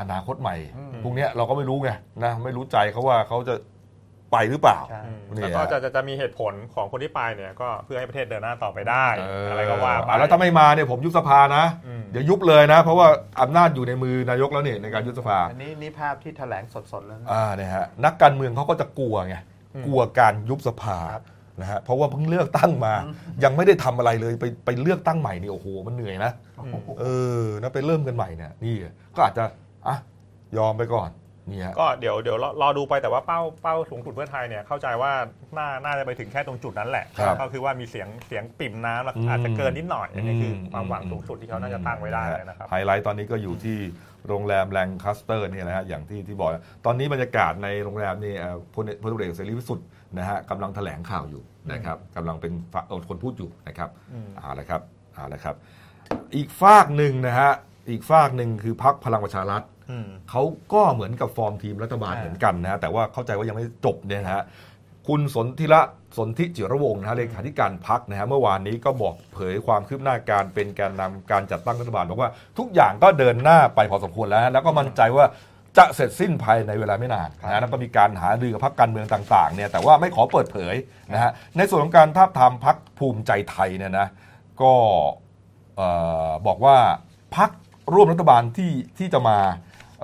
[0.01, 1.91] อนาคตใหม่อืมพวกเนี้ยเราก็ไม่รู้ไง
[2.25, 3.55] นะไม่รู้ใจเขาว่าเขาจะ
[4.35, 13.07] ไปหรือเปล่าใช่อืมนี่แล้วก็ฮะจะจะจะมีเหตุผลของคนที่ไปเนี่ยก็เพื่อให้ประเทศเดินหน้าต่อไปได้เอะไรก็ว่าไปอะแล้วถ้าไม่มาเนี่ยผมยุบสภานะ อืม เดี๋ยวยุบเลยนะ เพราะว่า
[13.41, 19.37] อำนาจอยู่ในมือนายกแล้วเนี่ยในการยุบสภา อันนี้นี่ภาพที่แถลงสดๆแล้วนะ อ่าเนี่ยฮะนักการเมืองเขาก็จะกลัวไง
[19.75, 21.25] อืมกลัวการยุบสภาครับ
[21.61, 22.95] นะฮะเพราะว่าเพิ่งเลือกตั้งมา
[23.45, 26.33] ยังไม่ได้ทำอะไรเลยไปไปเลือกตั้งใหม่นี่โอ้โหมันเหนื่อยนะ
[26.65, 27.05] อืมเอ
[27.43, 28.75] อนะไปเริ่มกันใหม่เนี่ยนี่
[29.17, 29.45] ก็อาจจะ
[29.87, 29.97] อะ
[30.59, 31.24] ยอมไปก่อนนี่ฮะ
[31.79, 35.13] ก็เดี๋ยวเดี๋ยวรอรอดูไปแต่ว่าเป้าเป้าสูงสุดเพื่อไทยเนี่ยเข้าใจว่า
[35.57, 43.79] น่าน่าจะไปถึงแค่ตรงจุดนั้นแหละครับก็คือว่ามีเสียงเสียงปิ่มน้ำแล้วอืมอาจจะเกินนิดหน่อยอันนี้คืออมความหวังสูงสุดที่เขาน่าจะตั้งไว้ได้นะครับไฮไลท์ตอนนี้ก็อยู่ที่
[44.29, 46.51] โรงแรมแรงคัสเตอร์เนี่ยนะฮะอย่างที่ที่บอก
[46.87, 49.87] ตอนนี้บรรยากาศในโรงแรมนี่เอ่อพลพลตำรวจเอกเสรีพิสุทธิ์
[50.19, 54.81] นะฮะกำลังแถลงข่าวอยู่นะครับกำลังเป็นฝเอ่อคนพูดอยู่นะครับอืมเอาละครับ
[55.15, 55.55] เอาละครับ
[56.37, 57.51] อีกฝากหนึ่งนะฮะ
[57.91, 59.74] อีกฝากหนึ่งคือพักพลังประชารัฐอืม
[60.31, 60.43] เขา
[60.73, 64.45] ก็เหมือนกับฟอร์มทีมรัฐบาลอ่าเหมือนกันนะฮะแต่ว่าเข้าใจว่ายังไม่จบเนี่ยนะฮะ
[65.09, 65.81] คุณสนธิระ
[66.19, 75.27] สนธิจิรวงศ์นะฮะเลขาธิการพักนะฮะเมื่อวานนี้ก็บอกเผยความคืบหน้าการเป็นแกนนำการจัดตั้งรัฐบาลบอกว่าทุกอย่างก็เดินหน้าไปพอสมควรแล้ว แล้วก็มั่นใจว่า
[75.79, 80.75] จะเสร็จสิ้นภายในเวลาไม่นานนะฮะแล้วก็มีการหารือกับพักการเมืองต่างๆเนี่ยแต่ว่าไม่ขอเปิดเผย
[81.13, 84.09] นะฮะในส่วนของการทาบทามพักภูมิใจไทยเนี่ยนะ
[84.63, 84.73] ก็
[85.77, 85.89] เอ่
[86.29, 86.77] อบอกว่า
[87.37, 87.51] พัก
[87.95, 89.39] ร่วมรัฐบาลที่ที่จะมา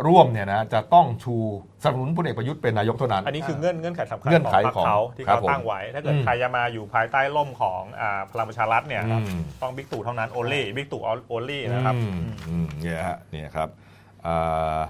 [0.07, 1.35] ร่วมเนี่ยนะจะต้องชู
[1.83, 13.69] สนับสนุนพลเอกประยุทธ์เป็นนายกเท่านั้น อันนี้คือเงื่อนเงื่อนไขสำคัญเงื่อนไขของพรรคเขาที่ครับเขาผมตั้งไว้ ถ้าเกิดอืมใครจะมาอยู่ภายใต้ร่มของอ่าพลังประชารัฐเนี่ยอืมต้องบิ๊กตู่เท่านั้นโอเล่บิ๊กตู่โอเล่นะครับอืมอืมเนี่ยฮะเนี่ยครับ
[14.27, 14.81] อ่า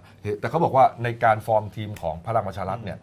[0.40, 2.99] แต่เขาบอกว่าในการฟอร์มทีมของพลังประชารัฐเนี่ย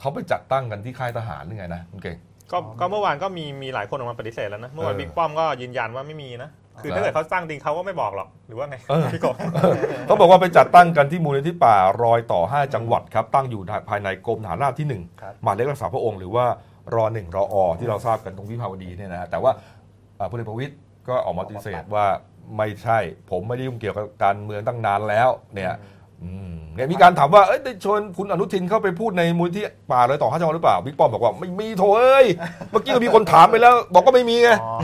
[0.00, 2.18] เขาไปจัดตั้งกันที่ค่ายทหารหรือไงนะคุณเก่ง
[2.52, 9.34] ก็ก็เมื่อวานก็มีมีหลายคนออกมาปฏิเสธแล้วนะ เมื่อวานเออบิ๊กป้อมก็ยืนยันว่าไม่มีนะ คือเหรอถ้าเกิดเขาตั้งจริงเขาก็ไม่บอกหรอกหรือว่าไงเออพี่กบ
[10.06, 14.86] เขาบอกว่าไปจัดตั้งกันที่มูลนิธิป่ารอยต่อ 5 จังหวัดครับ ตั้งอยู่ภายในกรมฐานราบที่
[15.22, 16.44] ครับ1หมายเลขรักษาพระองค์หรือว่า
[16.94, 19.52] รอหนึ่งรออที่เราทราบกันตรงวิภาวดีเนี่ยนะฮะแต่ว่า
[20.16, 20.74] เอ่อพลเอกประวิตย
[21.08, 22.06] ก็ออกมาปฏิเสธว่า
[22.56, 22.98] ไม่ใช่
[23.30, 26.01] ผมไม่ได้ยุ่งเกี่ยวกับการเมืองตั้งนานแล้วเนี่ยอืม
[26.74, 32.26] เนี่ยมีการถามว่าเอ้ยได้ชวนคุณอนุทินเข้าไปพูดในมูลที่ป่าเลยต่อห้าจังหวัดหรือเปล่าบิ๊กป้อมบอกว่าไม่มีโถเอ้ย
[32.70, 34.74] เมื่อกี้ก็มีคนถามไปแล้ว บอกก็ไม่มีไงอ๋อ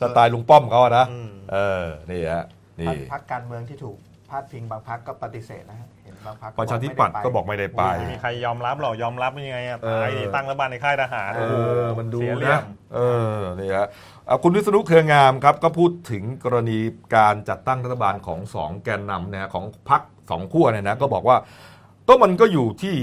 [0.00, 2.44] สไตล์ลุงป้อมเขาอะนะอืมเออนี่ฮะ
[2.80, 3.96] นี่พักการเมืองที่ถูก
[4.30, 11.54] พาดพิงบางพักก็ปฏิเสธนะฮะเห็นบางพักประชาธิปัตย์ก็บอกไม่ได้ไปไม่มีใครยอมรับหรอกยอมรับยังไงอะเออไปดิตั้งรัฐบาลในค่ายทหารเอโอ้โห
[11.84, 12.98] อมันดูเสียเหลี่ยนะมเอ
[13.34, 13.86] อนี่ฮะ
[14.28, 16.78] อะคุณวิษณุเครืองามครับก็พูดถึงกรณี
[17.16, 21.36] การจัดตั้งรัฐบาลของสองแกนนำนะฮะของพรรค สองขั้วเนี่ยนะก็บอกว่า
[22.08, 22.96] ก็มันก็อยู่ที่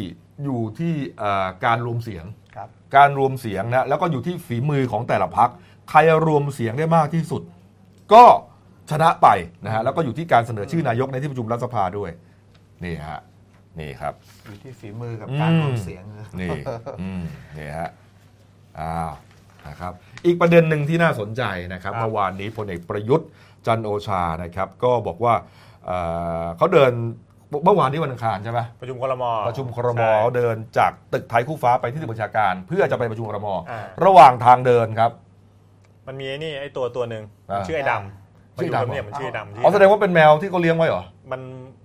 [0.43, 5.49] อยู่ที่เอ่อการรวมเสียงครับการรวมเสียงนะแล้วก็อยู่ที่ฝีมือของแต่ละพัก
[5.89, 7.41] ใครรวมเสียงได้มากที่สุด
[8.13, 8.23] ก็
[8.91, 9.27] ชนะไป
[9.65, 12.11] นะฮะแล้วก็อยู่ที่การเสนอชื่อนายกในที่ประชุมรัฐสภาด้วย
[12.83, 13.19] นี่ฮะ
[13.79, 14.13] นี่ครับ
[14.45, 16.03] อยู่ที่ฝีมือกับการอืมรวมเสียง
[16.41, 16.49] นี่
[17.01, 17.23] อืม
[17.57, 17.89] นี่ฮะ
[18.79, 19.13] อ้าว
[19.67, 19.93] นะครับ
[20.25, 23.27] อีกประเด็นหนึ่งที่น่าสนใจนะครับครับเมื่อวานนี้พลเอกประยุทธ์
[23.67, 25.33] จันทร์โอชานะครับ ก็บอกว่า
[25.85, 25.97] เอ่
[26.43, 26.91] อเขาเดิน
[27.65, 35.11] เมื่อวานนี้วันอังคารใช่ไหมประชุมครมประชุมครมใช่เดินจากตึกไทยคู่ฟ้าไปที่ตึกบัญชาการ เพื่อจะไปประชุมครมอ่าระหว่างทางเดินครับ
[36.07, 41.41] มันมีไอ้นี่ไอ้ตัวตัวหนึ่งอ่าชื่อไอ้ดำชื่อดำมันยู่เนี่ยมันชื่อไอ้ดำอ๋อแสดงว่าเป็นแมวที่เขาเลี้ยงไว้เหรอมัน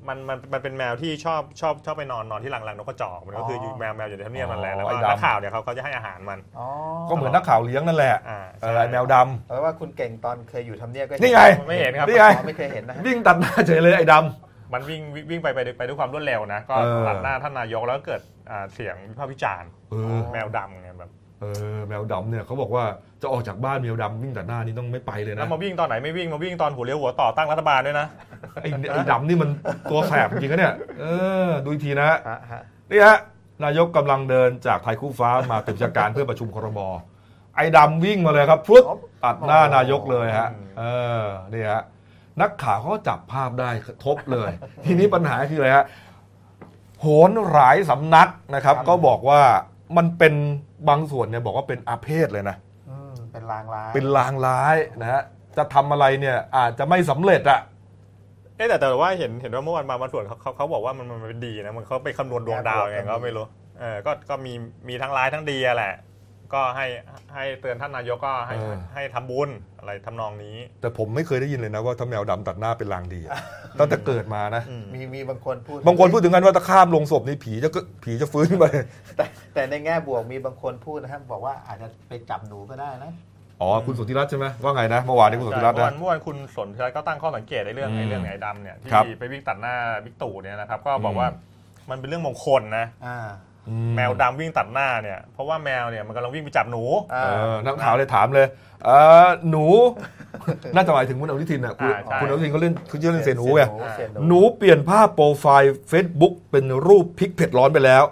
[0.08, 6.66] มันมันมันเป็นแมวที่ชอบชอบชอบไปนอนนอนที่หลังหลังนกกระจอกมันก็คืออยู่แมวแมวอยู่ในทำเนียบนั่นแหละแล้วอ๋อก็ไอ้ดำนักข่าวเนี่ยเขาก็จะให้อาหารมันอ๋อ
[7.08, 22.84] ก็เหมือนนักข่าวเลี้ยงนั่นแหละอ่าเออไอ้แมวดำแปลว่าคุณเก่งตอนเคยอยู่ทำเนียบก็เห็นี่ไงไม่เห็นครับนี่ไงอ๋อไม่เคยเห็นนะฮะวิ่งตัดหน้าเฉยเลยไอ้ดำมันวิ่งวิ่งวิ่งไปไปด้วยไปด้วยความรวดเร็วนะ ก็เออตัดหน้าท่านนายกแล้วก็เกิดอ่าเสียงวิพากษ์วิจารณ์เออแมวดำเนี่ยแบบ เออแมวดำเนี่ยเขาบอกว่า
[23.22, 28.06] จะออกจากบ้านแมวดำวิ่งตัดหน้านี่ต้องไม่ไปเลยแล้นะวมาวิ่งตอนไหนไม่วิ่งมาวิ่งตอนหัวเลี้ยวหัวต่อตั้งรัฐบาลด้วยนะ
[28.62, 29.50] ไอ้ไอ้ดำนี่มัน
[29.90, 31.04] ตัวแสบจริงๆนะเนี่ยเอ
[31.46, 32.18] อดูอีกทีนะฮะ
[32.52, 33.18] ฮะนี่ฮะ
[33.64, 36.80] นายกกำลังเดินจากไทยคู่ฟ้ามาตึกบัญชาการเพื่อประชุมครม
[37.56, 38.82] ไอ้ดำวิ่งมาเลยครับพรุด
[39.24, 40.48] ตัดหน้านายกเลยฮะ
[40.78, 40.84] เอ
[41.22, 41.82] อนี่ฮะ
[42.40, 43.70] นักข่าวเขาก็จับภาพได้
[44.04, 44.50] ทบเลย
[44.84, 45.86] ทีนี้ปัญหาคืออะไรฮะ
[47.00, 49.40] โหนหลายสำนักนะครับ ก็บอกว่า
[49.96, 50.34] มันเป็น
[50.88, 52.56] บางส่วนเนี่ยบอกว่าเป็นอาเพศเลยนะ
[52.88, 55.22] อืมเป็นลางร้าย เป็นลางร้ายนะฮะ
[55.56, 57.60] จะทำอะไรเนี่ยอาจจะไม่สำเร็จอะ
[58.56, 63.44] เอ๊ะแต่แต่ว่าเห็นเห็นว่าเมื่อวานมาบางส่วนเขาเขาเขาบอกว่ามันมันมันเป็นดีนะมันเขาไปคำนวณดวงดาวยังไงก็ไม่รู้
[63.80, 64.52] เออก็ก็มี
[64.88, 65.94] มีทั้งร้ายทั้งดีอะแหละ
[66.54, 66.86] ก็ให้
[67.34, 68.56] ให้เตือนท่านนายกก็ให้
[68.94, 73.36] ให้ทำบุญอะไรทำนองนี้ แต่ผมไม่เคยได้ยินเลยนะว่าถ้าแมวดำตัดหน้าเป็นลางดีอะ
[73.78, 78.84] ตั้งแต่เกิดมานะอืมมีมีบางคนพูดบางคนพูดถึงกันว่าถ้าข้ามลงศพนี่ผีจะก็ผีจะฟื้นขึ้นมาเลย
[79.16, 83.12] แต่แต่ในแง่บวกมีบางคนพูดนะครับบอกว่าอาจจะไปจับหนูก็ได้นะ
[83.60, 91.28] อ๋อ คุณสุทธิรัตน์ใช่ไหมว่าไงนะเมื่อวานนี้คุณสุทธิรัตน์เมื่อนะวานเมื่อวานคุณสนธิรัตน์ก็ตั้งข้อสังเกตในเรื่องอืมไอ้เรื่องไอ้ดำเนี่ยครับที่ไปวิ่งตัดหน้าบิ๊กตู่เนี่ยนะครับ ก็บอกอืมว่า
[91.90, 93.47] มันเป็นเรื่องมงคลนะอ่าอื
[93.96, 98.46] แมวดำวิ่งตัดหน้าเนี่ยเพราะว่าแมวเนี่ยมันกำลังวิ่งไปจับหนูอ่าเออนักข่าวเลยถามเลย
[98.84, 98.90] เอ
[99.24, 99.66] อหนู
[100.74, 103.62] น่าจะหมายถึงคุณอนุทินอะคุณอ่าใช่ คุณอนุทินเขาเล่นเขาชื่อเล่นเซนูไง
[103.96, 108.04] เสียหนูเปลี่ยนภาพโปรไฟล์ Facebook เป็นรูปพริกเผ็ดร้อนไปแล้ว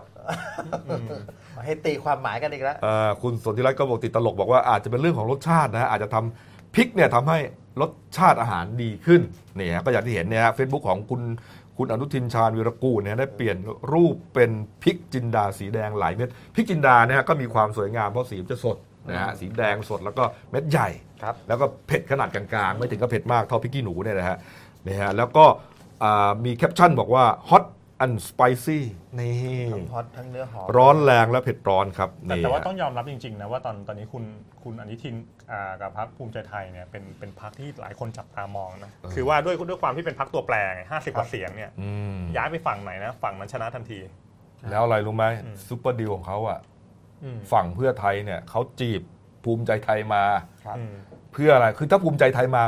[1.64, 7.38] ให้ตีความหมายกันอีกแล้ว เอ่อคุณสนธิรัตน์ก็บอกติดตลกบอกว่าอาจจะเป็นเรื่องของรสชาตินะฮะอาจจะทำพริกเนี่ยทำให้
[7.80, 9.20] รสชาติอาหารดีขึ้น
[9.56, 11.20] นี่ฮะก็อย่างที่เห็นเนี่ยฮะเฟซบุ๊กของคุณ
[11.78, 13.56] คุณอนุทินชาญวีรกูลเนี่ยได้เปลี่ยน
[13.92, 14.50] รูปเป็น
[14.82, 18.76] พริกจินดาสีแดงหลายเม็ดพริกจินดาเนี่ยก็มีความสวยงามเพราะสีมันจะสด
[19.08, 20.88] นะฮะสีแดงสดแล้วก็เม็ดใหญ่
[21.22, 24.36] ครับแล้วก็เผ็ดขนาดกลางๆ ไม่ถึงกับเผ็ดมากเท่าพริกขี้หนูเนี่ยนะฮะ
[24.86, 25.44] นี่ฮะแล้วก็
[26.02, 27.75] อ่ามีแคปชั่นบอกว่า hot and
[28.28, 28.78] spicy
[29.18, 29.34] นี่
[29.72, 34.24] ทั้งฮอตทั้งเนื้อหอมร้อนแรงและเผ็ดร้อนครับแต่นี่แต่ว่าฮะต้องยอมรับจริงๆนะว่าตอนตอนนี้คุณ
[34.62, 35.14] คุณอนุทิน
[35.50, 43.98] อ่ากับพรรคภูมิใจไทยเนี่ยเป็นเป็นพรรคที่หลายคนจับตามองนะคือว่าด้วยด้วยความที่เป็นพรรคตัวแปรไงห้าสิบกว่าเสียงเนี่ยอืมย้ายไปฝั่งไหนนะฝั่งนั้นชนะทันที
[44.70, 46.58] แล้วอะไรรู้ไหมอืมซุปเปอร์ดีลของเขาอะ
[47.24, 49.02] อืมฝั่งเพื่อไทยเนี่ยเขาจีบ
[49.44, 50.24] ภูมิใจไทยมา
[50.66, 50.94] ครับอืม
[51.32, 52.64] เพื่ออะไรคือถ้าภูมิใจไทยมา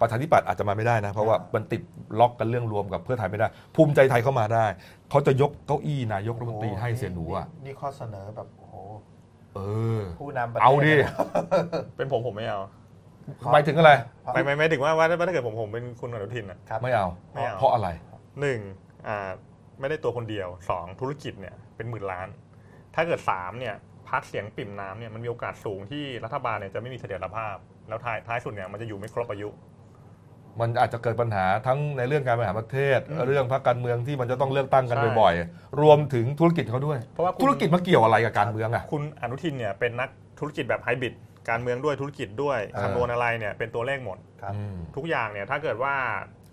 [0.00, 1.82] ประชาธิปัตย์อาจจะมาไม่ได้นะ เพราะว่ามันติด
[2.20, 4.66] ล็อกกันเรื่องรวมกับเพื่อไทยไม่ได้ ภูมิใจไทยเข้ามาได้
[5.10, 8.74] เขาจะยกเก้าอี้นายกรัฐมนตรีให้เสียหนูอะนี่ข้อเสนอแบบโอ้โห
[9.54, 9.60] เอ
[9.98, 10.92] อผู้นำประเทศเอาดิ
[11.96, 12.60] เป็นผมผมไม่เอา
[13.52, 13.92] หมายถึงอะไร
[14.34, 17.88] ไม่ไม่ไม่ถึงว่าว่าว่าถ้าเกิดผมผมเป็นคุณอนุทินอะครับไม่เอาไม่เอาเพราะอะไร
[18.40, 18.58] หนึ่ง
[19.08, 19.30] อ่า
[19.80, 22.28] ไม่ได้ตัวคนเดียวสองธุรกิจเนี่ยเป็นหมื่นล้าน
[22.94, 23.74] ถ้าเกิดสามเนี่ย
[24.08, 27.56] พักเสียงปิ่มน้ำเนี่ยมันมีโอกาสสูงที่รัฐบาลเนี่ยจะไม่มีเสถียรภาพ
[27.88, 29.48] แล้วท้ายท้ายสุดเนี่ยมันจะอยู่ไม่ครบอายุ
[30.60, 41.14] มันอาจจะเกิดปัญหาทั้งในเรื่องการบริหารประเทศอืมเรื่องพรรคการเมืองที่มันจะต้องเลือกตั้งกันใช่บ่อยๆ รวมถึงธุรกิจเขาด้วย เพราะว่าคุณ ธุรกิจมาเกี่ยวอะไรกับการเมืองอะ คุณอนุทินเนี่ยเป็นนักธุรกิจแบบไฮบริด
[41.48, 45.94] การเมืองด้วยธุรกิจด้วยอ่าคำนวณอะไรเนี่ยเป็นตัวเลขหมด ครับ อืมทุกอย่างเนี่ยถ้าเกิดว่า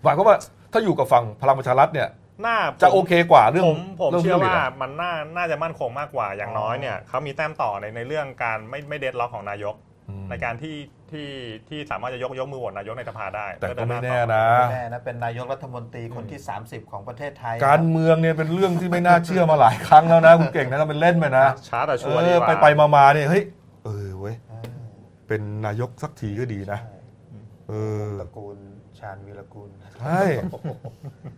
[0.04, 0.36] หมายความว่า
[0.72, 2.08] ถ้าอยู่กับฝั่งพลังประชารัฐเนี่ย
[2.42, 9.85] หน้าจะโอเคกว่าเรื่องผมผมรื่องเชื่อว่าทุจริตะมันน่าน่าจะมั่นคงมากกว่าอย่างน้อยเนี่ยเขามีแต้มต่อในในเรื่องการไม่ไม่เดดล็อกของนายกอืม
[10.30, 10.76] ในการที่
[11.10, 11.28] ที่
[11.68, 23.42] ที่สามารถจะยกยกมือโหวตนายกในสภาได้แต่ก็เดิหาไม่แน่ต่อนะแน่นะเป็นนายกรัฐมนตรีคนที่ 30 ของประเทศไทย การเมืองเนี่ยเป็นเรื่องที่ไม่น่าเชื่อมาหลายครั้งแล้วนะคุณเก่งนะทำเป็นเล่นไปนะช้าแต่ชัวร์เอดีอกว่าไปไปมามาเนี่ยเฮ้ย
[23.84, 24.66] เออเว้ยเออ
[25.28, 26.96] เป็นนายกสักทีก็ดีนะใช่
[27.68, 27.72] เอ
[28.04, 28.58] อตระกูล
[28.98, 30.22] ชาญวีรกูลใช่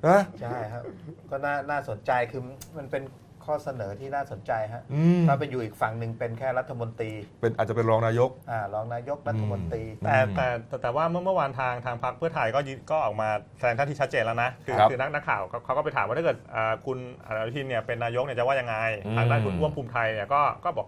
[0.07, 0.83] นะใช่ครับ
[1.31, 2.43] ก็น่าน่าสนใจคือ
[2.79, 3.03] มันเป็น
[3.49, 18.75] ข้อเสนอที่น่าสนใจฮะอืมถ้าไปอยู่อีกฝั่งหนึ่งเป็นแค่รัฐมนตรีเป็นอาจจะเป็นรองนายก อ่ารองนายกรัฐมนตรีอืมแต่แต่แต่แต่ว่าเมื่อเมื่อวานทางทางพรรคเพื่อไทยก็ยืนก็ออกมาแสดงท่าทีชัดเจนแล้วนะคือครับคือนักนักข่าวเขาเขาก็ไปถามว่าถ้าเกิดอ่าคุณอนุทินเนี่ยเป็นนายกเนี่ยจะว่ายังไง
[19.07, 20.87] อืมทางด้านคุณร่วมภูมิไทยเนี่ยก็ก็บอก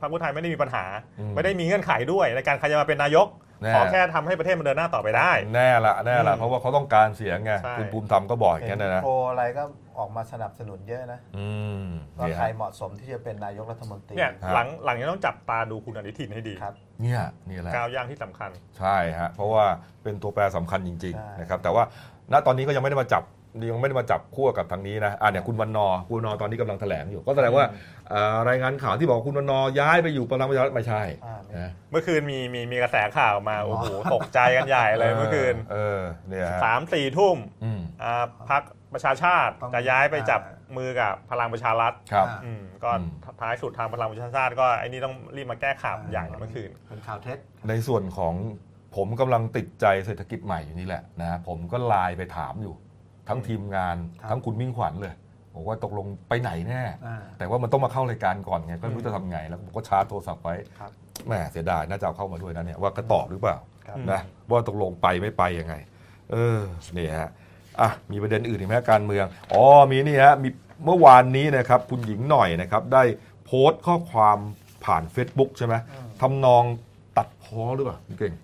[0.00, 0.84] พรรคเพื่อไทยไม่ได้มีปัญหา
[1.18, 3.43] อืม ไม่ได้มีเงื่อนไขด้วยในการใครจะมาเป็นนายกแน่
[3.74, 9.62] ขอแค่ทำให้ประเทศมันเดินหน้าต่อไปได้ แน่ละแน่ละอืมเพราะว่าเขาต้องการเสียงไงใช่คุณภูมิธรรมก็บอกอย่างเห็นั้นนนะนะโพลอะไรก็
[9.98, 11.48] ออกมาสนับสนุนเยอะนะอื
[11.82, 11.84] ม
[12.18, 19.64] ว่านี่ใครฮะเหมาะสมที่จะเป็นนายกรัฐมนตรีเนี่ยครับหลังหลังนี้ต้องจับตาดูคุณอนุทินให้ดีครับเนี่ยนี่แหละก้าวย่างที่สำคัญ ใช่ฮะเพราะว่า
[20.02, 21.84] เป็นตัวแปรสำคัญจริงใช่ๆนะครับ แต่ว่า
[22.32, 23.22] ณตอนนี้ก็ยังไม่ได้มาจับ
[23.70, 27.64] ยังไม่ได้มาจับขั้วกับทางนี้นะอ่าเนี่ยคุณวันนอร์คุณวันนอร์ตอนนี้กำลังแถลงอยู่ ก็แสดงว่า
[28.10, 38.62] เอ่อรายงานข่าวที่บอกว่าคุณวันนอร์ย้ายไปอยู่พลังประชารัฐไม่ใช่อ่า นะเมื่อคืนมีมีมีกระแสข่าวมาโอ้โหตกใจกันใหญ่เลยเมื่อคืนเออเนี่ยฮะสามสี่ทุ่มอืมอ่าพัก
[38.94, 47.38] ประชาชาติต้องจะย้ายไปจับอ่ามือกับพลังประชารัฐครับอ่าอืมก็อืม ท้ายสุดทางพลังประชาชาติก็ไอ้นี่ต้องรีบมาแก้ข่าวใหญ่เมื่อคืน เป็นข่าวเท็จ
[47.68, 48.34] ในส่วนของ
[48.96, 52.74] ผมกำลังติดใจเศรษฐกิจใหม่อยู่นี่แหละนะผมก็ไลน์ไปถามอยู่
[53.28, 55.14] ทั้งทีมงานครับทั้งคุณมิ่งขวัญเลย
[55.54, 60.90] บอกว่าตกลงไปไหนแน่อ่าแต่ว่ามันต้องมาเข้ารายการก่อนไงก็ไม่รู้จะทำไง แล้วผมก็ชาร์จโทรศัพท์ไว้ครับ
[61.26, 63.56] แหมเสียดายน่าจะเอาเข้ามาด้วยนะเนี่ยว่าก็ตอบหรือเปล่า
[63.86, 65.74] ครับนะว่าตกลงไปไม่ไปยังไง
[66.32, 66.60] เออ
[66.94, 67.30] เนี่ยฮะ
[67.80, 70.48] อะมีประเด็นอื่นอีกไหมการเมืองอ๋อมีนี่ฮะมี
[70.84, 73.02] เมื่อวานนี้นะครับคุณหญิงหน่อยนะครับได้
[73.44, 74.38] โพสต์ข้อความ
[74.84, 76.64] ผ่าน Facebook ใช่ไหมอืมทำนอง
[77.16, 78.34] ตัดพ้อหรือเปล่าคุณเก่ง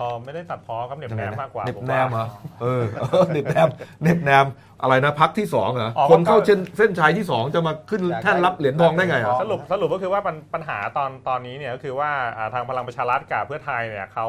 [0.00, 2.26] อ๋อไม่ได้ตัดพ้อครับเหน็บแนมมากกว่าเน็บผมแนว่ามเหรอ
[2.62, 3.68] เออเออเน็บแนม
[4.02, 4.46] เน็บแนม
[4.82, 14.28] อะไรนะพักที่สองเหรออ๋อคนเข้าก็เส้นเส้นชัยที่สองจะมาขึ้นอยากแท่นรับเหรียญทองได้ไงอะสสรุปสรุปก็คือว่าปัญปัญหาตอนตอนนี้เนี่ยก็คือว่าอ่าทางพลังประชารัฐกับเพื่อไทยเนี่ยเขา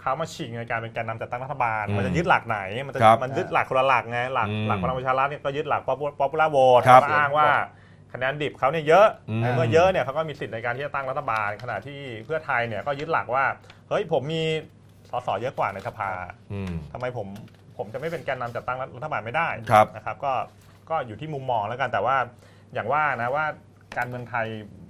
[0.00, 7.48] เขามาชิงในการเป็นแกนนำจัดตั้งรัฐบาลอืมมันจะยึดหลักไหน มันจะครับมันยึดหลักคนละหลักไงหลักอืมหลักพลังประชารัฐเนี่ยก็ยึดหลัก pop popular vote ครับก็อ้างว่า
[8.12, 13.44] คะแนนดิบเขาเนี่ยเยอะอืมเมื่อเยอะเนี่ยเขาก็มีสิทธิ์ในการที่จะตั้งรัฐบาล ขณะที่เพื่อไทยเนี่ยก็ยึดหลักว่า
[13.88, 14.44] เฮ้ยผมมี
[15.10, 16.10] สสเยอะกว่าในสภา
[16.52, 17.26] อืม ทำไมผม
[17.76, 20.32] ผมจะไม่เป็นแกนนำจัดตั้งรัฐบาลไม่ได้ครับ นะครับ ก็
[20.90, 22.16] ก็อยู่ที่มุมมองแล้วกันแต่ว่า
[22.74, 23.44] อย่างว่านะว่า
[23.96, 24.46] การเมืองไทย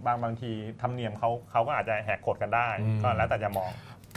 [0.07, 0.51] บางบางที
[0.81, 3.71] ธรรมเนียมเขาเขาก็อาจจะแหกกฎกันได้อืมก็แล้วแต่จะมอง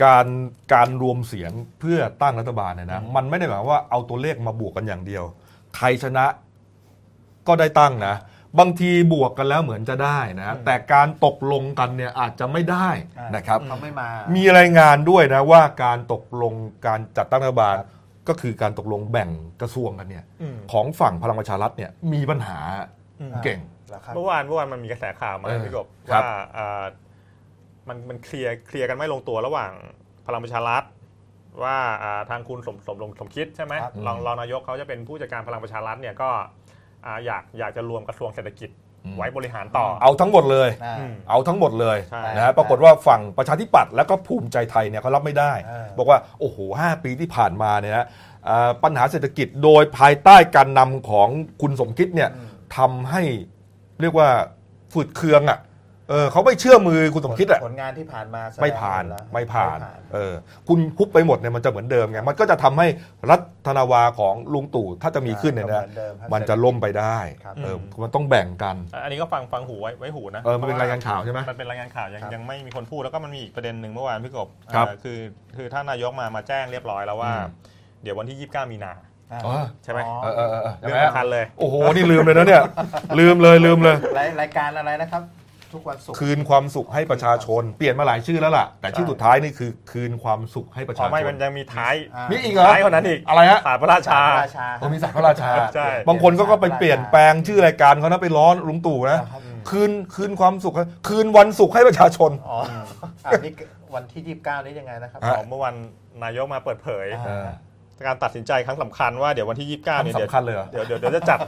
[0.04, 0.26] การ
[0.74, 5.24] การรวมเสียงเพื่อตั้งรัฐบาลเนี่ยนะอืมมันไม่ได้หมายความว่าเอาตัวเลขมาบวกกันอย่างเดียว
[5.76, 6.24] ใครชนะ
[7.48, 8.14] ก็ได้ตั้งนะ
[8.58, 12.88] บางทีบวกกันแล้วเหมือนจะได้นะแต่การตกลงกันเนี่ยอาจจะไม่ได้
[13.18, 16.54] อ่านนะครับเขาไม่มา มีรายงานด้วยนะว่าการตกลง
[16.86, 17.88] การจัดตั้งรัฐบาลครับ
[18.28, 22.58] ก็คือการตกลงแบ่งกระทรวงกันเนี่ยอืมของฝั่งพลังประชารัฐเนี่ยมีปัญหา
[23.20, 26.84] อืมเก่งเหรอครับเมื่อวานเมื่อวานมันมีกระแสข่าวมาเออพี่กบครับว่าอ่า
[27.88, 29.72] มันมันเคลียร์เคลียร์กันไม่ลงตัวระหว่าง
[30.26, 30.84] พลังประชารัฐ
[31.62, 36.30] ว่าอ่าทางคุณสมสมลงสมคิดใช่ไหมครับรองรองนายกเขาจะเป็นผู้จัดการพลังประชารัฐเนี่ยก็
[37.06, 38.70] อ่าอยากอยากจะรวมกระทรวงเศรษฐกิจ
[39.04, 48.06] อืมไว้บริหารต่อ เอาทั้งหมดเลย อ่า อืม เอาทั้งหมดเลยใช่ นะฮะปรากฏว่าฝั่งประชาธิปัตย์แล้วก็ภูมิใจไทยเนี่ยเขารับไม่ได้ อ่า บอกว่า โอ้โหห้าปีที่ผ่านมาเนี่ยนะ
[48.48, 51.28] อ่าปัญหาเศรษฐกิจโดยภายใต้การนำของ
[51.62, 53.22] คุณสมคิดเนี่ยอืมทำให้
[54.00, 54.28] เรียกว่า
[54.92, 55.58] ฝืดเคืองอะ
[56.10, 60.34] เออเขาไม่เชื่อมือคุณสมคิดอะผลงานที่ผ่านมาแสดงไม่ผ่านแล้วไม่ผ่านไม่ผ่านเออ
[60.68, 62.86] คุณคุบไปหมดเนี่ยมันจะเหมือนเดิมไงมันก็จะทำให้
[63.30, 63.36] รั
[63.66, 75.18] ฐนาวาของลุงตู่ถ้าจะมีขึ้นเนี่ยนะก็หมือดิครับมันจะล่มไปได้ครับเออมันต้องแบ่งกัน อันนี้ก็ฟังฟังหูไว้ไว้หูนะเออมันเป็นรายงานข่าวใช่ไหมมันเป็นรายงานข่าวยังครับยังไม่มีคนพูดแล้วก็มันมีอีกประเด็นหนึ่งเมื่อวานพี่กบครับอ่าคือ
[75.56, 77.48] คือท่านนายกมามาแจ้งเรียบร้อยแล้วว่าอืม
[78.02, 78.92] เดี๋ยววันที่ 29 มีนา
[79.32, 82.62] อ่าอ๋อใช่ไหมอ๋อเออเออเออใช่เรื่ไหองมสำคัญเลย โอ้โห นี่ลืมเลยนะเนี่ย
[83.18, 85.22] ลืมเลยลืมเลย รายรายการอะไรนะครับ
[85.74, 102.58] ทุกวันศุกร์คืนความสุขให้ประชาชน เปลี่ยนมาหลายชื่อแล้วล่ะ แต่ชื่อสุดท้ายนี่คือคืนความสุขให้ประอ๋ชาอชไม่นมันยังมีท้ายอ่ามีอีกเหรอท้ายกว่านั้นอีกอะไรฮะศาสตร์พระราชาพระราชาโอ้มีศักดิ์พระราชาใช่บางคนก็ก็ไปเปลี่ยนแปลงชื่อรายการเขานะไปล้อลุงตู่นะครับคืนคืนความสุขให้คืนวันสุขให้ประชาชนอ๋อ
[103.26, 103.52] อันนี้
[103.94, 105.74] วันที่ 29 นี้ยังไงนะครับฮะอ๋อเมื่อวัน
[106.24, 107.48] นายกมาเปิดเผยอ่าเออ
[108.06, 111.38] การตัดสินใจครั้งสำคัญว่าเดี๋ยววันที่ 29เนี่ยเดี๋ยวสำคัญเลยเหรอเดี๋ยวเดี๋ยวเดี๋ยวจะจัด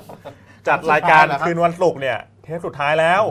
[0.68, 3.22] จัดรายการสุดท้ายเหรอครับคืนวันศุกร์เนี่ยเทปสุดท้ายแล้ว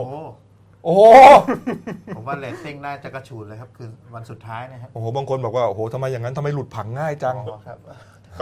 [0.84, 7.78] โอ้โหโอ้โหผมว่าเรตติ้งน่าจะกระฉูดเลยครับ คือวันสุดท้ายนะครับโอ้โหบางคนบอกว่าโอ้โหทำไมอย่างนั้นทำไมหลุดผังง่ายจังอ๋อครับ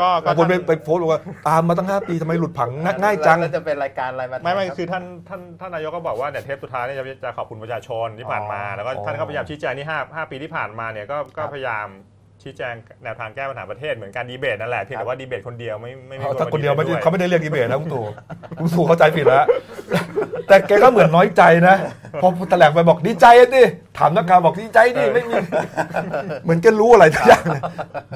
[0.00, 2.70] ก็ก็บางคนไปไปโพสต์บอกว่าตามมาตั้งห้าปีทำไมหลุดผัง
[3.02, 11.86] ง่ายจังแล้วจะเป็นรายการอะไรมาไม่ไม่รับคือท่านท่านท่านนายกก็บอกว่าเนี่ยเทปสุดท้ายเนี่ยจะจะขอบคุณประชาชนที่ผ่านมาอ๋อแล้วก็อ๋อท่านก็พยายามชี้แจงที่ห้าห้าปีที่ผ่านมาเนี่ยก็ก็ครับพยายาม
[12.42, 12.74] ชี้แจง
[13.04, 18.04] แนวทางแก้ปัญหาประเทศเหมือนการดีเบตนั่นแหละเพียงแต่ว่าดีเบตคนเดียวไม่ไม่มีถ้าคนเดียวไม่ได้ดีบตเขาไม่ได้เรียกดีเบตนะคุณตู่
[18.58, 19.44] คุณตู่เข้าใจผิดแล้ว
[20.48, 21.76] แต่แกก็เหมือนน้อยใจนะ
[22.22, 23.62] พอแถลงไปบอกดีใจอะดิ
[23.98, 25.34] ถามนักข่าวบอกดีใจดิไม่มี
[26.44, 27.62] เหมือนแกรู้อะไรทุกอย่างเลย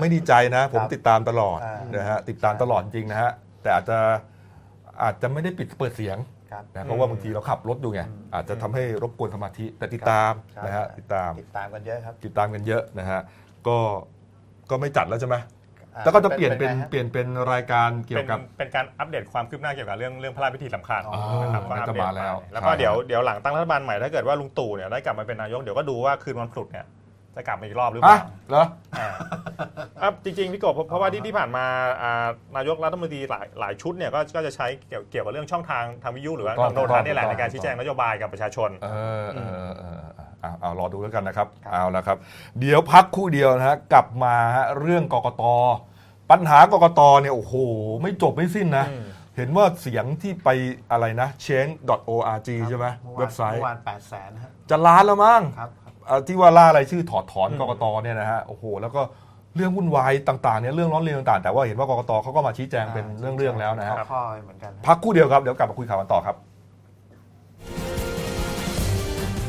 [0.00, 3.30] ไม่ดีใจนะ ผมครับติดตามตลอดอ่านนะฮะติดตามตลอดจริงนะฮะ
[3.62, 3.98] แต่อาจจะ
[5.02, 6.18] อาจจะไม่ได้ปิดเปิดเสียง
[6.52, 13.20] ครับนะเพราะว่าบางทีเราขับรถดูไงอืมอาจจะทำให้รบกวนสมาธิแต่ติดตามครับนะฮะติดตามติดตามกันเยอะครับติดตามกันเยอะนะฮะ
[13.68, 13.78] ก็
[14.70, 15.36] ก็ไม่จัดแล้วใช่ไหม
[15.94, 26.86] อ่าแล้วก็จะเปลี่ยนเป็นไงฮะเปลี่ยนเป็นรายการเกี่ยเป็วนกับเป็นการอัปเดตความคืบหน้าเกี่ยวกับเรื่องเรื่องพระราชพิธีสำคัญอ๋อนะครับก็น่าอัปจะเดตมาแล้วไปแล้วก็ใช่เดี๋ยวเดี๋ยวหลังตั้งรัฐบาลใหม่ถ้าเกิดว่าลุงตู่เนี่ยได้กลับมาเป็นนายกเดี๋ยวก็ดูว่าคืนวันศุกร์เนี่ย
[27.36, 28.18] จะกลับมาอีกรอบหรือเปฮะล่า
[28.50, 28.64] เหรอ
[28.98, 29.08] อ่า
[30.02, 31.64] อะจริงๆพี่กบเพราะเพราะว่าที่ที่ผ่านมา
[32.02, 32.26] อ่า
[32.56, 38.70] นายกรัฐมนตรีหลายหลายชุดเนี่ยก็ก็จะใช้เกี่ยวเกี่ยวกับเรื่องช่องทางทางวิทยุหรือว่าถูกต้องทางโทรทัศน์นี่แหละถูกในต้องการชี้แจงนโยบายกับประชาชน
[40.35, 42.18] เออเออเออเออเอาเอารอดูแล้วกันนะครับครับ เอาละครับ
[42.60, 45.42] เดี๋ยวพักครู่เดียวนะฮะกลับมาฮะเรื่องกกต
[46.30, 47.54] ปัญหากกตเนี่ยโอ้โห
[48.02, 49.06] ไม่จบไม่สิ้นนะอืม
[49.36, 50.48] เห็นว่าเสียงที่ไป
[50.90, 59.02] อะไรนะ change.org ใช่ไหมมื่อวานเว็บไซต์เมื่อวานแปดแสนฮะจะล้านแล้วมั้งครับครับเอ่อที่ว่าล่ารายชื่อถอดถอนอืมกกตเนี่ยนะฮะโอ้โหแล้วก็
[59.56, 66.36] เรื่องวุ่นวายต่างๆเนี่ยเรื่องร้อนเรียนต่างๆ แต่ว่าเห็นว่ากกตเขาก็มาชี้แจงเป็นเรื่องๆแล้วนะฮะข้อๆเหมือนกันฮะพักครู่เดียวครับเดี๋ยวกลับมาคุยข่าวกันต่อครับ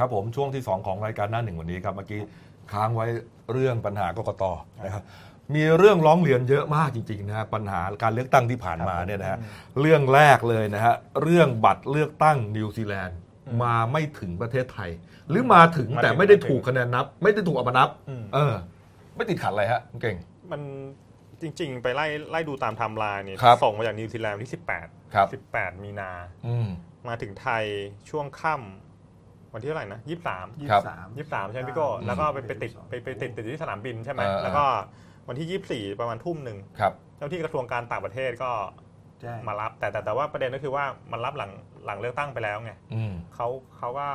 [0.00, 2.20] ครับผมช่วงที่ 2 ของรายการหน้าหนึ่งวันนี้ครับเมื่อกี้
[2.72, 3.06] ค้างไว้
[3.52, 4.44] เรื่องปัญหากกต
[4.84, 5.02] นะครับ
[5.54, 9.38] มีเรื่องร้องเรียนเยอะมากจริงๆนะฮะปัญหาการเลือกตั้งที่ผ่านมาเนี่ยนะฮะ
[9.80, 13.18] เรื่องแรกเลยนะฮะเรื่องบัตรเลือกตั้งนิวซีแลนด์
[13.62, 14.90] มาไม่ถึงประเทศไทย
[15.28, 18.52] หรือมาถึงมาถึงแต่ไม่ได้ถูกคะแนนนับ ไม่ได้ถูกเอามานับอืมเออ
[19.16, 20.16] ไม่ติดขัดอะไรฮะคุณเก่ง
[20.50, 20.60] มัน
[21.42, 24.52] จริง ๆ ไปไล่ไล่ดูตามไทม์ไลน์เนี่ยครับส่งมาจากนิวซีแลนด์วันที่
[24.84, 26.10] 18ครับ18 มีนา
[26.46, 26.68] อืม
[27.08, 27.64] มาถึงไทย
[28.10, 28.89] ช่วงค่ำ
[29.54, 30.00] วันที่เท่าไหร่นะ
[30.34, 30.82] 23ครับ
[31.30, 34.64] 23ใช่ไหมพี่โก้แล้วก็ไปไปติดไปไปติดติดที่สนามบินใช่ไหมเออแล้วก็
[35.28, 38.50] วันที่24ประมาณทุ่มหนึ่งครับเจ้าที่กระทรวงการต่างประเทศก็
[39.20, 41.50] แจ้งมารับแต่แต่แต่ว่าประเด็นก็คือว่ามันรับหลัง
[41.86, 44.06] หลังเลือกตั้งไปแล้วไงอืมเขาเขาก็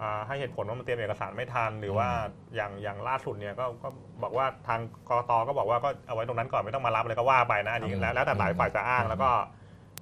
[0.00, 2.08] อ่าให้เหตุผลว่ามันเตรียมเอกสารไม่ทัน หรือว่า
[2.54, 3.88] อย่างอย่างล่าสุดเนี่ยก็ก็
[4.22, 9.30] บอกว่าทางกรตก็บอกว่าก็เอาไว้ตรงนั้นก่อนไม่ต้องมารับเลยก็ว่าไปนะอันนี้อืมแล้วแล้วแต่หลายฝ่ายจะอ้างแล้วก็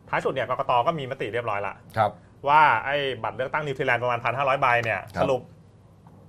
[0.09, 2.11] ท้ายสุดเนี่ยกรกตก็มีมติเรียบร้อยละครับ
[2.48, 5.40] ว่าไอ้บัตรเลือกตั้งนิวซีแลนด์ประมาณพันห้าร้อยใบเนี่ยครัสบรุป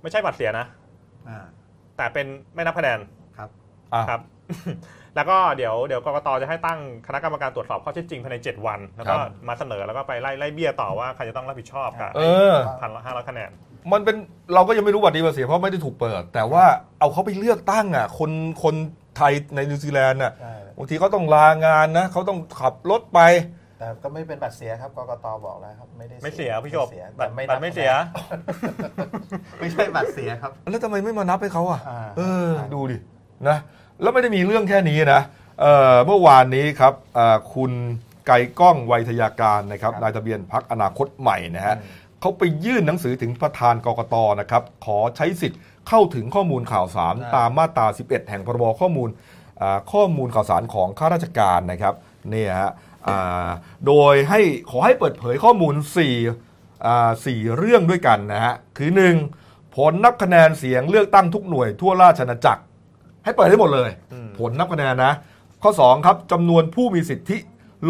[0.02, 0.66] ไม่ใช่บัตรเสียนะ
[1.28, 1.44] อ่า
[1.96, 2.98] แต่เป็นไม่นับคะแนน
[3.38, 3.48] ครับ
[3.94, 4.20] อะครับ
[5.16, 13.50] แล้วก็เดี๋ยวเดี๋ยวกรกตจะให้ตั้งคณะกรรมการตรวจสอบข้อเท็จจริงภายใน 7 วัน แล้วก็ครับมาเสนอแล้วก็ไปไล่ไล่เบี้ยต่อว่าใครจะต้องรับผิดชอบกับเออพันห้าร้อยคะแนน
[13.92, 14.16] มันเป็น
[14.54, 16.64] เราก็ยังไม่รู้บัตรดีบัตรเสียเพราะไม่ได้ถูกเปิด แต่ว่า
[16.98, 18.30] เอาเขาไปเลือกตั้งอะ คน
[18.62, 18.74] คน
[19.16, 23.20] ไทยในนิวซีแลนด์อะใช่บางทีเขาต้องลางานนะเขาต้องขับรถไป
[23.82, 27.90] แต่ก็ไม่เป็นบัตรเสียครับกกตบอกแล้วครับไม่ได้ไม่เสียพี่จบไม่เสียบัตรแต่ไม่บัตรไม่เสีย
[29.60, 32.96] ไม่ใช่บัตรเสียครับ แล้วทำไมไม่มานับให้เขาอะอ่าเออดูดิ
[33.48, 33.58] นะ
[34.02, 35.20] แล้วไม่ได้มีเรื่องแค่นี้นะ
[35.60, 37.72] เอ่อเมื่อวานนี้ครับเอ่อคุณ
[38.26, 49.08] ไก่ก้องไวยทยาการนะครับครับนายทะเบียนพักอนาคตใหม่นะฮะอืมเขาไปยื่นหนังสือถึงประธานกกตนะครับขอใช้สิทธิ์เข้าถึงข้อมูลข่าวสารตามมาตรา 11 แห่งพรบข้อมูล
[49.60, 51.94] อ่าข้อมูลข่าวสารของข้าราชการนะครับ
[52.30, 52.91] เนี่ยฮะอ่า
[53.86, 55.74] โดยให้ขอให้เปิดเผยข้อมูล
[56.30, 58.90] 4อ่าสี่เรื่องด้วยกันนะฮะ คือ
[59.32, 59.76] 1.
[59.76, 62.62] ผลนับคะแนนเสียงเลือกตั้งทุกหน่วยทั่วราชอาณาจักร
[63.24, 65.12] ให้เปิดให้หมดเลยอืมผลนับคะแนนนะ
[65.62, 67.38] ข้อ 2 ครับจำนวนผู้มีสิทธิ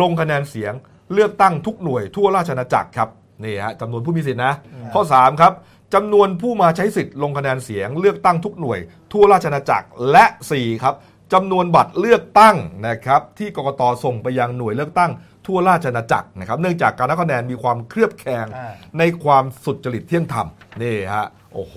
[0.00, 0.72] ลงคะแนนเสียง
[1.12, 3.08] เลือกตั้งทุกหน่วยทั่วราชอาณาจักรครับ
[3.44, 4.52] นี่ฮะจำนวนผู้มีสิทธินะ
[4.94, 5.52] ข้อ 3 ครับ
[5.94, 8.78] จำนวนผู้มาใช้สิทธิ์ลงคะแนนเสียงเลือกตั้งทุกหน่วย
[9.12, 10.94] ทั่วราชอาณาจักรและ 4 ครับ
[11.32, 12.56] จำนวนบัตรเลือกตั้ง
[12.88, 15.10] นะครับที่กกตส่งไปยังหน่วยเลือกตั้ง
[15.46, 20.46] ทั่วราชอาณาจักรนะครับเนื่องจากการนับคะแนนมีความเคลือบแคลงอ่าในความสุจริตเที่ยงธรรม
[20.82, 21.76] นี่ฮะโอ้โห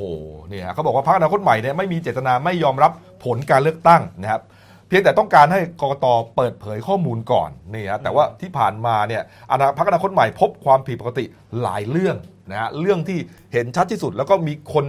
[0.51, 2.91] นี่ฮะเขาบอกว่าพรรคอนาคตใหม่เนี่ยไม่มีเจตนาไม่ยอมรับ
[3.25, 4.41] ผลการเลือกตั้งนะครับ
[4.87, 11.25] เพียงแต่ต้องการให้กรกตเปิดเผยข้อมูลก่อนนี่ฮะแต่ว่าที่ผ่านมาเนี่ยอนาพรรคอนาคตใหม่พบความผิดปกติ
[11.61, 12.15] หลายเรื่อง
[12.51, 13.19] นะฮะเรื่องที่
[13.53, 14.85] เห็นชัดที่สุดแล้วก็มีคน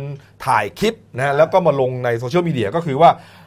[0.46, 3.45] ถ่ายคลิปนะฮะแล้วก็มาลงในโซเชียลมีเดียก็คือว่าอ่า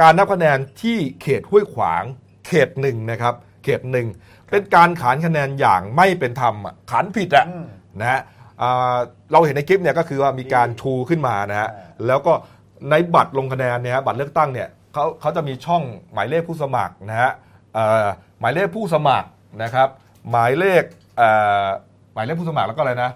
[0.00, 2.04] การนับคะแนนที่เขตห้วยขวาง
[2.46, 3.34] เขตหนึ่งนะครับ
[3.64, 4.06] เขตหนึ่ง
[4.50, 7.66] เป็นการขานคะแนนอย่างไม่เป็นธรรมอะขานผิดอะอืม
[8.00, 8.20] นะฮะ
[8.62, 8.96] อ่า
[9.32, 12.32] เราเห็นในคลิปเนี่ยก็คือว่ามีการชูขึ้นมานะฮะอ่าแล้วก็
[12.90, 15.82] ในบัตรลงคะแนนเนี่ยฮะบัตรเลือกตั้งเนี่ยเขาเขาจะมีช่อง
[16.12, 17.30] หมายเลขผู้สมัครนะฮะ
[17.74, 18.06] เอ่อ
[18.40, 19.28] หมายเลขผู้สมัคร
[19.62, 19.88] นะครับ
[20.30, 20.82] หมายเลข
[21.18, 21.30] เอ่
[21.64, 21.66] อ
[22.14, 23.10] หมายเลขผู้สมัครแล้วก็อะไรนะ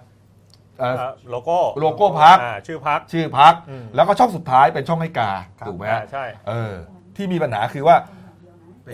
[0.79, 6.73] เอ่อเอ่อโลโก้โลโก้พรรค อ่าชื่อพัก ชื่อพัก อืม แล้วก็ช่องสุดท้ายเป็นช่องให้กาครับถูกไหมอ่าฮะใช่ เออ
[7.15, 7.95] ที่มีปัญหาคือว่า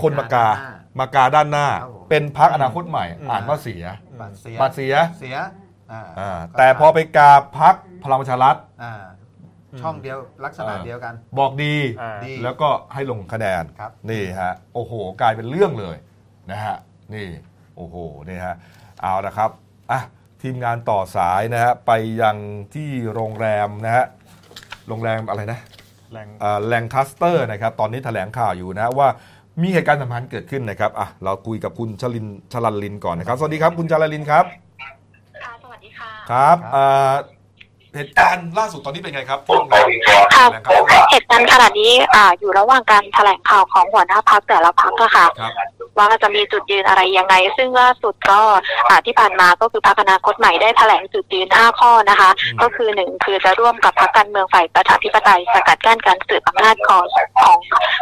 [0.03, 3.85] คนมากาด้นหน้ มากาด้านหน้า ครับผม เป็นพักอนาคตใหม่ อ่านว่าเสีย
[4.21, 5.37] บัตรเสียบัตรเสียเสีย
[5.91, 8.93] อ่าอ่าแต่พอไปกาพักพลังประชารัฐ อ่า
[9.81, 15.97] ช่องเดียวลักษณะอ่า เดียวกัน บอกดี อ่า ดี แล้วก็ให้ลงคะแนนครับ นี่ฮะ โอ้โห กลายเป็นเรื่องเลย
[16.51, 16.77] นะฮะ
[17.13, 17.27] นี่
[17.77, 17.95] โอ้โห
[18.29, 18.55] นี่ฮะ
[19.01, 19.49] เอาละครับ
[19.91, 20.01] อะ
[20.43, 21.91] ทีมงานต่อสายนะฮะไป
[22.21, 22.37] ยัง
[22.75, 24.05] ที่โรงแรมนะฮะ
[24.87, 25.59] โรงแรมอะไรนะ
[26.13, 26.27] แลง
[26.67, 29.07] แลงคาสเตอร์นะครับตอนนี้แถลงข่าวอยู่นะว่า
[29.61, 34.45] มีเหตุการณ์สำคัญเกิดขึ้นนะครับอะเราคุยกับคุณชลินชลันลินก่อนนะครับ สวัสดีครับคุณชลันลินครับ
[35.41, 37.13] ค่ะสวัสดีค่ะครับครับอ่า
[37.95, 39.87] เหตุการณ์ล่าสุดตอนนี้เป็นไงครับที่โรงแรม
[40.35, 45.51] ค่ะแลงคัสเตอร์เหตุการณ์ขณะนี้อ่าอยู่ระหว่างการแถลงข่าวของหัวหน้าพักแต่ละพักอะค่ะครับ
[45.97, 48.41] ว่าจะมีจุดยืนอะไรยังไง ซึ่งล่าสุดก็
[48.89, 57.05] อ่าที่ผ่านมาก็คือพรรคอนาคตใหม่ได้แถลงจุดยืน 5 ข้อนะคะอืมก็คือหนึ่งคือจะร่วมกับพรรคการเมืองฝ่ายประชาธิปไตยสกัดกั้นการสืบอำนาจของ
[57.41, 57.57] ของ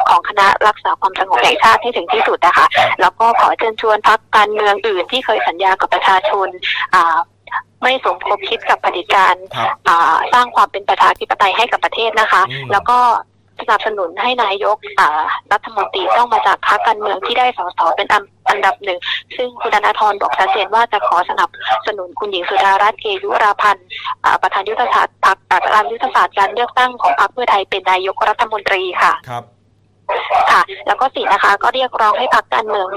[0.09, 2.65] ของคณะรักษาความสงบแห่งชาติให้ถึงที่สุดนะคะ
[3.01, 6.47] แล้วก็ขอเชิญชวนพรรคการเมืองอื่นที่เคยสัญญากับประชาชน
[6.95, 7.17] อ่า
[7.83, 12.99] ไม่สมคบคิดกับเผด็จการครับอ่าสร้างความเป็นประชาธิปไตยให้กับประเทศนะคะอืมแล้วก็
[13.61, 14.77] สนับสนุนให้นายก
[15.51, 18.07] รัฐมนตรีต้องมาจากพรรคการเมืองที่ได้สสเป็น
[18.49, 18.99] อันดับหนึ่ง
[19.35, 21.49] ซึ่งคุณธนาธรบอกชัดเจนว่าจะขอสนับ
[21.87, 23.87] สนุนคุณหญิงสุดารัตน์เกยุราพันธ์
[24.41, 29.43] ประธานยุทธศาสตร์พรรคอ่าประธานยุทธศาสตร์การเลือกตั้งของพรรคเพื่อไทยเป็นนายกรัฐมนตรีค่ะครับ
[30.51, 32.89] ค่ะ แล้วก็สี่นะคะ ก็เรียกร้องให้พรรคการเมือง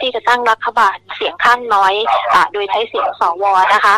[0.00, 1.94] ที่จะตั้งรัฐบาลเสียงข้างน้อย
[2.34, 3.44] อโดยใช้เสียงสว
[3.74, 3.96] นะคะ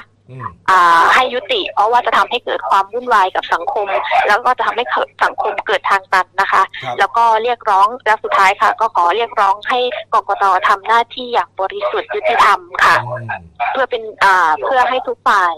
[1.14, 3.86] ให้ยุติ เพราะว่าจะทำให้เกิดความวุ่นวายกับสังคม
[4.28, 9.78] แล้วก็จะทำให้เกิดสังคมเกิดทางตันนะคะครับแล้วก็เรียกร้องและสุดท้ายค่ะ ก็ขอเรียกร้องให้
[10.14, 15.54] กกตทำหน้าที่อย่างบริสุทธิ์ยุติธรรมค่ะอืมเพื่อเป็นอ่าเพื่อให้ทุกฝ่าย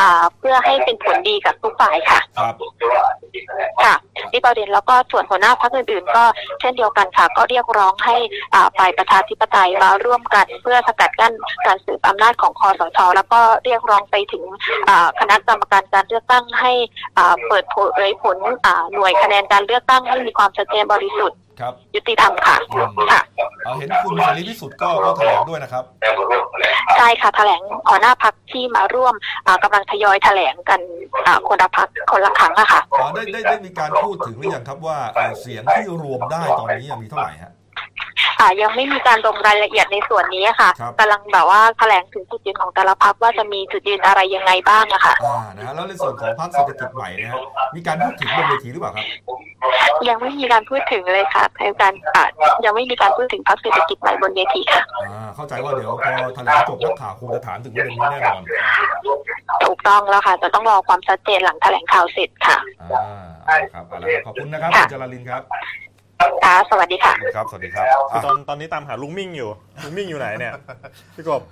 [0.00, 2.54] อ่าเพื่อให้เป็นผลดีกับทุกฝ่ายค่ะครับ
[3.84, 3.94] ค่ะ
[4.32, 6.24] นี่ประเด็นแล้วก็ส่วนหัวหน้าพรรคอื่นๆ ก็
[6.60, 8.16] เช่นเดียวกันค่ะ ก็เรียกร้องให้
[8.54, 11.32] อ่าฝ่ายประชาธิปไตยมาร่วมกัน เพื่อสกัดกั้น
[11.66, 14.44] การสืบอำนาจของคอสชแล้วก็เรียกร้องไปถึง
[14.88, 16.72] อ่าคณะกรรมการการเลือกตั้งให้
[17.16, 17.76] อ่าเปิดเผ
[18.10, 23.22] ยผลอ่าหน่วยคะแนนการเลือกตั้งให้มีความชัดเจนบริสุทธิ์ครับยุติธรรมค่ะอืมค่ะ
[23.64, 25.84] เอาเห็นคุณเสรีพิสุทธิ์ก็ก็แถลงด้วยนะครับ
[26.96, 29.14] ใช่ค่ะแถลงหัวหน้าพักที่มาร่วม
[29.46, 30.80] อ่ากำลังทยอยแถลงกัน
[31.26, 37.52] อ่าคนละพักคนละครั้งอะค่ะอ๋อได้ได้ได้มีการพูดถึงหรือยังครับว่าเอ่อเสียงที่รวมได้ตอนนี้มีเท่าไหร่ฮะ
[38.40, 47.40] อ่ายังไม่มีการลงรายละเอียดในส่วนนี้ค่ะครับ กำลังแบบว่าแถลงถึงจุดยืนของแต่ละพักว่าจะมีจุดยืนอะไรยังไงบ้างอะค่ะ อ่านะฮะแล้วในส่วนของพรรคเศรษฐกิจใหม่นะฮะ
[47.74, 49.06] มีการพูดถึงบนเวทีหรือเปล่าครับ
[50.08, 52.24] ยังไม่มีการพูดถึงเลยค่ะในการอ่า
[52.64, 58.42] ยังไม่มีการพูดถึงพักเศรษฐกิจใหม่บนเวทีค่ะ อ่าเข้าใจว่าเดี๋ยวพอแถลงจบนักข่าวคงจะถามถึงประเด็นนี้แน่นอน
[59.66, 62.58] ถูกต้องแล้วค่ะ จะต้องรอความชัดเจนหลังแถลงข่าวเสร็จค่ะ
[62.92, 65.42] อ่าเอาละครับเอาละครับขอบคุณนะครับค่ะคุณจาราลินครับ
[66.20, 69.50] ค่ะสวัสดีค่ะ ครับ สวัสดีครับคืออะตอนตอนนี้ตามหาลุงมิ่งอยู่
[69.84, 70.52] ลุงมิ่งอยู่ไหนเนี่ย
[71.16, 71.42] พี่กบ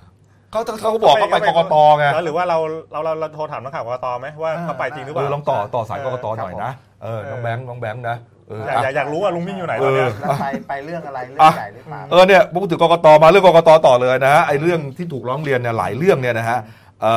[0.51, 2.59] เขาเขาบอกเขาไปกกตไงแล้วหรือว่าเรา
[2.93, 6.71] เราเราเราโทรถามนักข่าวกกตไหมว่าเขาไปจริงหรือเปเอล่าอลองต่อต่อสายกกตเออหน่อยนะ
[7.03, 8.17] เออน้องแบงค์น้องแบงค์นะ
[8.49, 16.59] เอออยากอยากอยากรู้ว่าลุงมิ่งอยู่ไหนตอนเนี้ยเออแล้วไปไปเรื่องอะไรเรื่องใหญ่หรือเปล่าเออเนี่ยพูดถึงกกตมาเรื่องกกตต่อเลยนะฮะไอ้เรื่องที่ถูกร้องเรียนเนี่ยหลายเรื่องเนี่ยนะฮะ
[17.03, 17.12] เอ่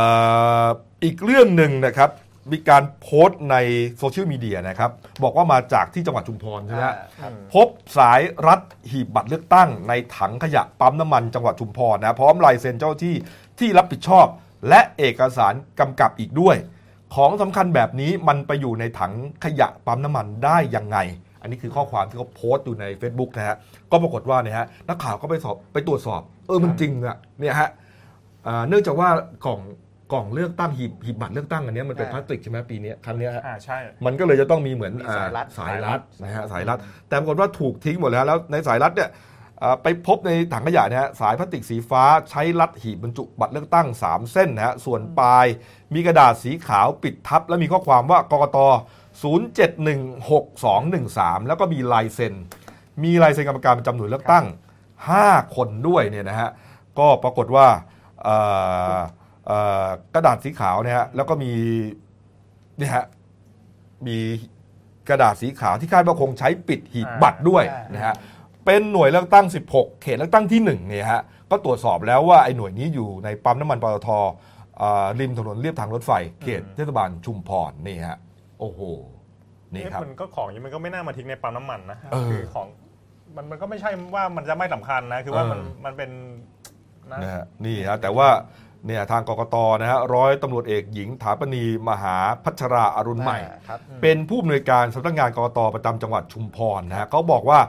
[0.64, 0.66] อ
[1.04, 2.10] อีกเรื่องหนึ่งนะครับ
[2.52, 3.56] มีการโพสต์ใน
[3.98, 4.92] โซเชียลมีเดียนะครับ
[5.24, 13.16] บอกว่ามาจากที่จังหวัดชุมพรใช่ไหมฮะครับพบสายรัดหีบบัตรเลือกตั้ง ในถังขยะปั๊มน้ำมันจังหวัดชุมพรนะพร้อมลายเซ็นเจ้าที่
[13.60, 14.28] ที่รับผิดชอบ
[14.70, 16.56] และเอกสารกำกับอีกด้วย
[17.16, 20.98] ของสำคัญแบบนี้มันไปอยู่ในถังขยะปั๊มน้ำมันได้ยังไง
[21.42, 23.58] อันนี้คือข้อความที่เขาโพสต์อยู่ใน Facebook นะฮะ
[23.92, 27.70] ก็ปรากฏว่าเนี่ยฮะนักข่าวก็ไปสอบไปตรวจสอบ เออมันจริงอะเนี่ยฮะ
[28.48, 29.10] อ่าเนื่องจากว่า
[29.46, 29.60] กล่อง
[30.14, 39.10] กล่องเลือกตั้งหีบหีบบัตรเลือกตั้งอันเนี้ยมันเป็นพลาสติกใช่ไหมปีเนี้ยครั้งเนี้ยฮะอ่าใช่มันก็เลยจะต้องมีเหมือนมีสายรัดอ่สายรัดนะฮะสายรัดแต่ปรากฏว่าถูกทิ้งหมดแล้วแล้วในสายรัดเนี่ย
[39.64, 45.46] อ่าไปพบในถังขยะเนี่ยฮะสายพลาสติกสีฟ้าใช้รัดหีบบรรจุบัตรเลือกตั้ง 3 เส้นนะฮะส่วนปลาย
[45.94, 48.58] มีกระดาษสีขาวปิดทับ และมีข้อความว่ากกต
[49.24, 52.34] 07161213 แล้วก็มีลายเซ็น
[53.04, 54.46] มีลายเซ็นกรรมการประจำหน่วยเลือกตั้ง
[55.00, 56.50] 5 คนด้วยเนี่ยนะฮะ
[57.00, 57.68] ก็ปรากฏว่า
[58.24, 59.04] เอ่อเอ่อ
[60.16, 61.52] กระดาษสีขาวเนี่ยฮะแล้วก็มี
[62.78, 63.06] เนี่ยฮะ
[64.08, 64.18] มี
[65.10, 68.16] กระดาษสีขาวที่คาดว่าคงใช้ปิดหีบอ่าบัตรด้วยอ่านนะฮะ
[68.66, 71.22] เป็นหน่วยเลือกตั้ง 16 เขตเลือกตั้งที่1เนี่ยฮะ
[71.52, 74.10] ก็ตรวจสอบแล้วว่าไอ้หน่วยนี้อยู่ในปั๊มน้ำมันปตท
[74.82, 78.18] อ่าริมถนนเลียบทางรถไฟ เขตเทศบาลชุมพรนี่ฮะ
[78.60, 78.80] โอ้โห
[79.74, 82.68] นี่เอ๊ะครับมันก็ของอย่างนี้มันก็ไม่น่ามาทิ้งในปั๊มน้ำมันนะเออคือของ
[83.36, 86.10] มันมันก็ไม่ใช่ว่ามันจะไม่สำคัญนะ คือว่ามันเออมันเป็น
[87.12, 88.28] นะนะฮะนี่ฮะแต่ว่า
[88.88, 97.60] เนี่ยทางกกตนะฮะร้อยตำรวจเอกหญิงถาปณีมหาพัชราอรุณใหม่อ่าครับเป็นผู้อำนวยการสำนักงานกรกตประจำจังหวัดชุมพรนะฮะเขาบอกว่า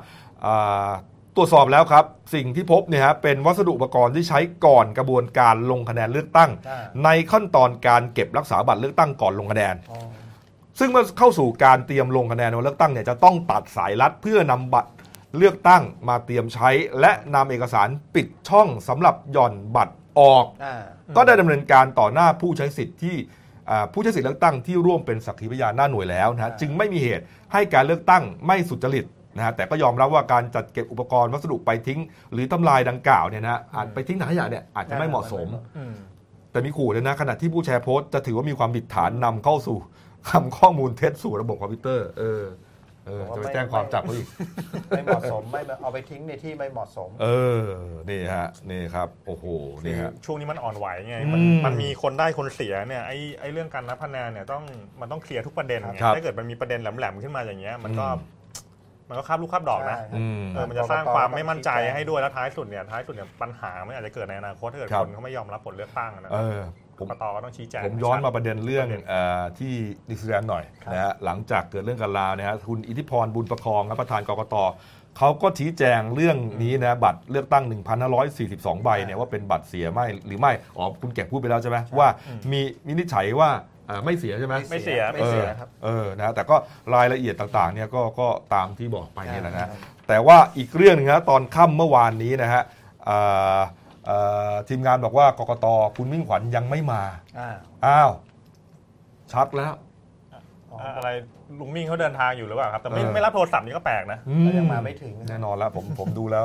[0.47, 0.91] อ่า
[1.37, 2.05] ตรวจสอบแล้วครับ
[2.35, 10.01] สิ่งที่พบเนี่ยฮะเป็นวัสดุอุปกรณ์ที่ใช้ก่อนกระบวนการลงคะแนนเลือกตั้ง อ่า ในขั้นตอนการเก็บรักษาบัตรเลือกตั้งก่อนลงคะแนน อ๋อ
[10.79, 14.91] ซึ่งเมื่อเข้าสู่การเตรียมลงคะแนนในวันเลือกตั้งเนี่ยจะต้องตัดสายลัดเพื่อนำบัตร
[15.37, 20.77] เลือกตั้งมาเตรียมใช้ และนำเอกสารปิดช่องสำหรับหย่อนบัตร ออกอ่า
[21.17, 23.17] ก็ได้ดำเนินการต่อหน้าผู้ใช้สิทธิ์ที่
[23.71, 29.07] อ่าผู้ใช้สิทธิ์เลือกตั้งที่ร่วมเป็นสักขีพยานหน้าหน่วยแล้วนะฮะอ่าจึงไม่มีเหตุให้การเลือกตั้งไม่สุจริต
[29.37, 32.01] นะฮะแต่ก็ยอมรับว่าการจัดเก็บอุปกรณ์วัสดุไปทิ้ง
[32.33, 35.49] หรือทำลายดังกล่าวเนี่ยนะฮะอาจไปทิ้งถังขยะเนี่ยอาจจะไม่เหมาะสม
[35.79, 35.95] อืม
[36.53, 39.79] แต่มีขู่เลยนะขณะที่ผู้ share post จะถือว่ามีความผิดฐานนำเข้าสู่
[40.31, 42.43] คำข้อมูลเท็จสู่ระบบคอมพิวเตอร์เออ
[43.11, 44.29] เออจะไปแจ้งความจับเขาอีก
[44.89, 47.27] ไม่เหมาะสมไม่เอาไปทิ้งในที่ไม่เหมาะสม เอ
[47.63, 47.67] อ
[48.11, 49.45] นี่ฮะนี่ครับโอ้โห
[49.85, 54.65] นี่ฮะช่วงนี้มันอ่อนไหวไงอืมมันมันมีคนได้คนเสียเนี่ยไอ้ไอ้เรื่องการนับคะแนนเนี่ยต้อง
[55.01, 58.39] มันต้องเคลียร์ทุกประเด็นไงครับถ้าเกิดมันมีประเด็นแหลมๆขึ้นมาอย่างเงี้ยมันก็อืม
[59.11, 69.73] มันก็คาบลูกคาบดอกนะใช่อืมเออมันจะสร้างความไม่มั่นใจให้ด้วยแล้วท้ายสุดเนี่ยท้ายสุดเนี่ยปัญหามันอาจจะเกิดในอนาคตถ้าเกิดครับคนเขาไม่ยอมรับผลเลือกตั้งอะนะเออผ กมกตก็ต้องชี้แจงผมย้อนมาประเด็นเรื่องประเด็นเออที่
[70.09, 74.57] นิวซีแลนด์หน่อยครับนะฮะหลังจากเกิดเรื่องกันลาวนะฮะคุณอิทธิพรบุญประคองนะประธานกกต
[75.19, 77.65] เขาก็ชี้แจงเรื่องนี้นะบัตรเลือกตั้ง
[78.25, 82.09] 1,542 ใบเนี่ยว่าเป็นบัตรเสียไม่หรือไม่อ๋อคุณแกะพูดไปแล้วใช่ไหมว่า
[82.53, 83.51] มีวินิจฉัยว่า
[83.89, 86.57] อ่าไม่เสียใช่ไหมไม่เสียไม่เสียครับเออนะฮะแต่ก็
[86.95, 89.77] รายละเอียดต่างๆเนี่ยก็ก็ตามที่บอกไปนี่แหละนะใช่
[90.09, 92.63] แต่ว่าอีกเรื่องหนึงนะตอนค่ำเมื่อวานนี้นะฮะ
[93.09, 93.61] อ่าอ่า
[94.69, 97.03] ทีมงานบอกว่ากกตคุณมิ่งขวัญยังไม่มา
[97.39, 97.51] อ่า
[97.87, 98.11] อ้าว
[99.33, 99.73] ชัดแล้ว
[100.71, 101.09] อ๋ออะอะไร
[101.61, 106.45] ลุงมิ่งเขาเดินทางอยู่หรือเปล่าครับ แต่ไม่เออไม่รับโทรศัพท์นี่ก็แปลกนะอืแล้วยังมาไม่ถึงแน่นอนแล้วผมผมดูแล้ว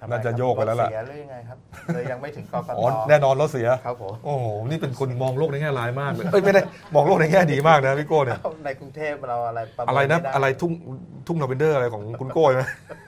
[0.00, 1.58] ทำไมน่าจะครับโยกไปแล้วล่ะรถเสียหรือยังไงครับ
[1.94, 6.60] เลยยังไม่ถึงกกตอ๋อแน่นอนรถเสียครับผมโอ้โหนี่เป็นคนมองโลกในแง่ร้ายมากเลยเอ้ยไม่ได้
[6.94, 10.72] มองโลกในแง่ดีมากนะพี่โก้เนี่ยในกรุงเทพเราอะไรปเมิอะไรนะม่ด้อะไรทุ่ง
[11.26, 13.05] ทุ่งลาเวนเดอร์อะไรของคุณโก้ใช่ไหมไป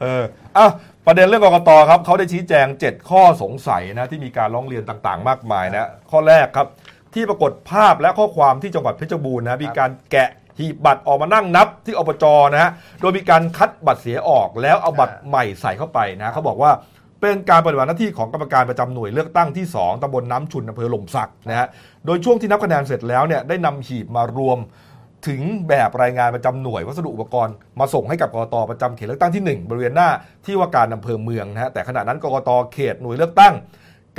[0.00, 0.22] เออ
[0.56, 0.68] อะ
[1.06, 6.68] ประเด็นเรื่องกรกตครับเขาได้ชี้แจง 7 ข้อสงสัยนะที่มีการร้องเรียนต่างๆ มากมายนะข้อแรกครับ
[7.14, 16.72] ที่ปรากฏภาพและข้อความที่จังหวัดเพชรบูรณ์นะมีการแกะหีบบัตรออกมานั่งนับที่อบจนะฮะโดยมีการคัดบัตรเสียออกแล้วเอาบัตรใหม่ใส่เข้าไปนะเขาบอกว่า
[17.20, 21.66] เป็นการปฏิบัติหน้าที่ของกรรมการประจำหน่วยเลือกตั้งที่ 2ตำบลน้ำชุนอำเภอหล่มสักนะฮะ
[22.06, 24.58] โดยช่วงที่นับคะแนนเสร็จแล้วเนี่ยได้นำหีบมารวม
[25.28, 30.08] ถึงแบบรายงานประจำหน่วยวัสดุอุปกรณ์มาส่งให้กับกกตประจำเขตเลือกตั้งที่ 1 บริเวณหน้า
[30.44, 33.54] ที่ว่าการอำเภอเมืองนะฮะแต่ขณะนั้นกกตเขตหน่วยเลือกตั้ง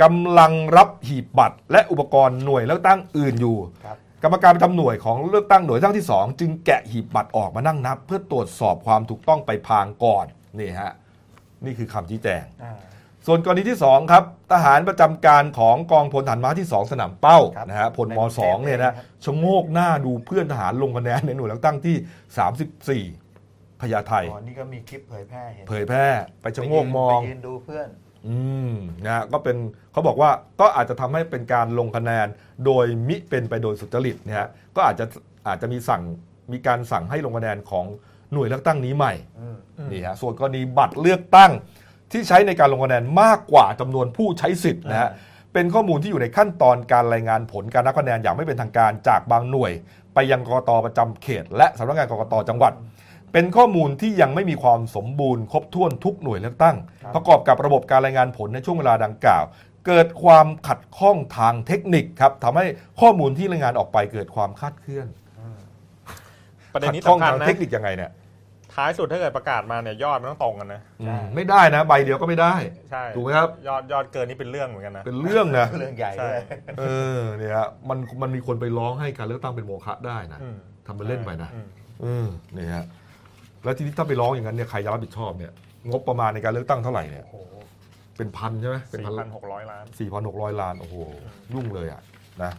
[0.02, 10.26] กำลังรับหีบบัตร และอุปกรณ์หน่วยเลือกตั้งอื่นอยู่ครับกรรมการประจำหน่วยของเลือกตั้งหน่วยเลือกตั้งที่ 2 จึงแกะหีบบัตรออกมานั่งนับ เพื่อตรวจสอบความถูกต้องไปพางก่อน
[10.58, 10.92] นี่ฮะ
[11.64, 12.74] นี่คือคำชี้แจงอ่า
[13.26, 26.06] ส่วนกรณีที่ 2 ครับ ทหารประจำการของกองพลฐานม้าที่ 2 สนามเป้าครับนะฮะพลมในกรุงเทพ2เนี่ยนะเองครับชะโงกหน้าดูเพื่อนทหารลงคะแนนในหน่วยเลือกตั้งที่ 34พญาไทอ๋อนี่ก็มีคลิปเผยแพร่เห็นเผยแพร่
[26.42, 27.88] ไปชะโงกมองไปยืนดูเพื่อน
[28.28, 28.36] อื
[28.70, 28.74] ม
[29.04, 29.56] นะฮะก็เป็น
[29.92, 32.26] เขาบอกว่าก็อาจจะทำให้เป็นการลงคะแนน
[32.66, 35.06] โดยมิเป็นไปโดยสุจริตนะฮะก็อาจจะ
[35.48, 36.02] อาจจะมีสั่ง
[36.52, 37.86] มีการสั่งให้ลงคะแนนของ
[38.32, 39.56] หน่วยเลือกตั้งนี้ใหม่อืม
[39.92, 41.52] นี่ฮะส่วนกรณีบัตรเลือกตั้ง
[42.12, 45.10] ที่ใช้ในการลงคะแนนมากกว่าจำนวนผู้ใช้สิทธิ์นะฮะ
[45.52, 49.72] เป็นข้อมูลที่อยู่ในขั้นตอนการรายงานผลการนับคะแนนอย่างไม่เป็นทางการจากบางหน่วย
[50.14, 52.72] ไปยังกกตประจำเขต และสำนักงานกกตจังหวัด
[53.32, 59.44] เป็นข้อมูลที่ยังไม่มีความสมบูรณ์ครบถ้วนทุกหน่วยเลือกตั้งครับประกอบกับระบบการรายงานผลในช่วงเวลาดังกล่าว
[59.86, 62.66] เกิดความขัดข้องทางเทคนิคครับทำให้
[63.00, 65.06] ข้อมูลที่รายงานออกไปเกิดความคลาดเคลื่อน
[66.72, 68.10] ประเด็นนี้ขัดข้องสำคัญทางนะเทคนิคยังไงเนี่ย
[68.76, 72.54] ท้ายสุดถ้าเกิดประกาศมาเนี่ยยอดมันต้องตรงกันนะอืมไม่ได้นะ ใบเดียวก็ไม่ได้
[72.90, 76.40] ใช่ถูกไหมครับ ยอดยอดเกินนี่เป็นเรื่องเหมือนกันนะ เป็นเรื่องนะ เรื่องใหญ่ใช่ด้วย
[76.78, 76.82] เอ
[77.18, 80.56] อเนี่ยฮะมันมันมีคนไปร้องให้การเลือกตั้งเป็นโมฆะได้นะอืม
[80.86, 81.68] ทำเป็นเล่นไปนะอืม
[82.04, 82.84] อืมนี่ฮะ
[83.64, 85.52] แล้วทีนี้ถ้าไปร้องอย่างนั้นเนี่ยใครจะรับผิดชอบเนี่ย
[85.90, 87.54] งบประมาณในการเลือกตั้งเท่าไหร่เนี่ยโอ้โห
[88.16, 90.96] เป็นพันใช่ไหมเป็นสี่พัน พันหกร้อยล้านสี่พันหกร้อยล้าน โอ้โห
[91.54, 92.02] ยุ่งเลยอะ
[92.42, 92.52] นะ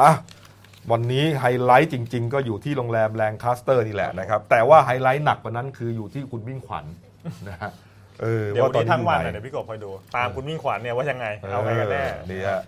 [0.00, 0.10] อะ
[0.92, 6.84] วันนี้ไฮไลท์จริง ๆ ก็อยู่ที่โรงแรมแลงคาสเตอร์นี่แหละนะครับ แต่ว่าไฮไลท์หนักกว่านั้นคืออยู่ที่คุณมิ่งขวัญ
[7.48, 7.70] นะฮะ
[8.22, 12.60] เออเดี๋ยววันตอนี้ทั้งวันอยู่น่ะไหเดี๋ยวพี่กบคอยดู ตามคุณมิ่งขวัญเนี่ยว่ายังไง เอาไงกันแน่เออนี่ฮะ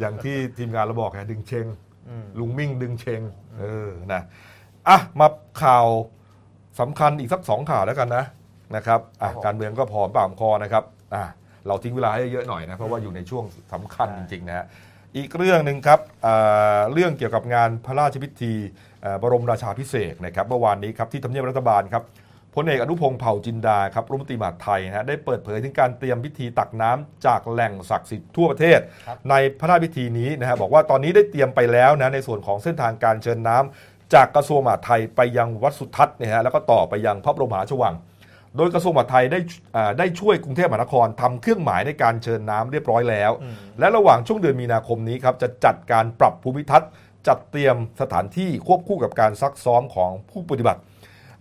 [0.00, 1.66] อย่างที่ทีมงานเราบอกไงดึงเชง
[2.08, 3.20] อืมลุงมิ่งดึงเชง
[3.58, 4.22] เออนะ
[4.88, 5.26] อะมา
[5.62, 5.86] ข่าว
[6.80, 8.24] สำคัญอีกสักสองข่าวแล้วกันนะ
[8.76, 11.22] นะครับอะครับผมการเมืองก็พอปากคอนะครับอะ
[11.66, 14.66] เราทิ้งเวลาให้เยอะหน่อยนะเพราะว่าอยู่ในช่วงสำคัญจริงๆนะฮะ
[15.16, 18.54] อีกเรื่องหนึ่งครับอ่าเรื่องเกี่ยวกับงานพระราชพิธี
[19.04, 22.02] อ่าบรมราชาพิเศษกนะครับเมื่อวานนี้ครับที่ทำเนียบรัฐบาลครับ
[22.54, 37.94] พลเอกอนุพงศ์เผ่าจินดาครับรัฐมนตรีมหาดไทยนะฮะได้เปิดเผยถึงการเตรียมพิธีตักน้ำจากแหล่งศักดิ์สิทธิ์ทั่วประเทศครับในพระราชพิธีนี้นะฮะบอกว่าตอนนี้ได้เตรียมไปแล้วนะในส่วนของเส้นทางการเชิญน้ำจากกระทรวงมหาดไทยไปยังวัดสุทัศน์เนี่ยฮะแล้วก็ต่อไปยังพระบรมมหาราชวัง
[38.56, 39.40] โดยกระทรวงมหาดไทยได้
[39.76, 43.32] อ่าได้ช่วยกรุงเทพมหานครทำเครื่องหมายในการเชิญน้ำเรียบร้อยแล้ว
[43.78, 46.90] และระหว่างช่วงเดือนมีนาคมนี้ครับจะจัดการปรับภูมิทัศน์
[47.28, 50.80] จัดเตรียมสถานที่ควบคู่กับการซักซ้อมของผู้ปฏิบัติ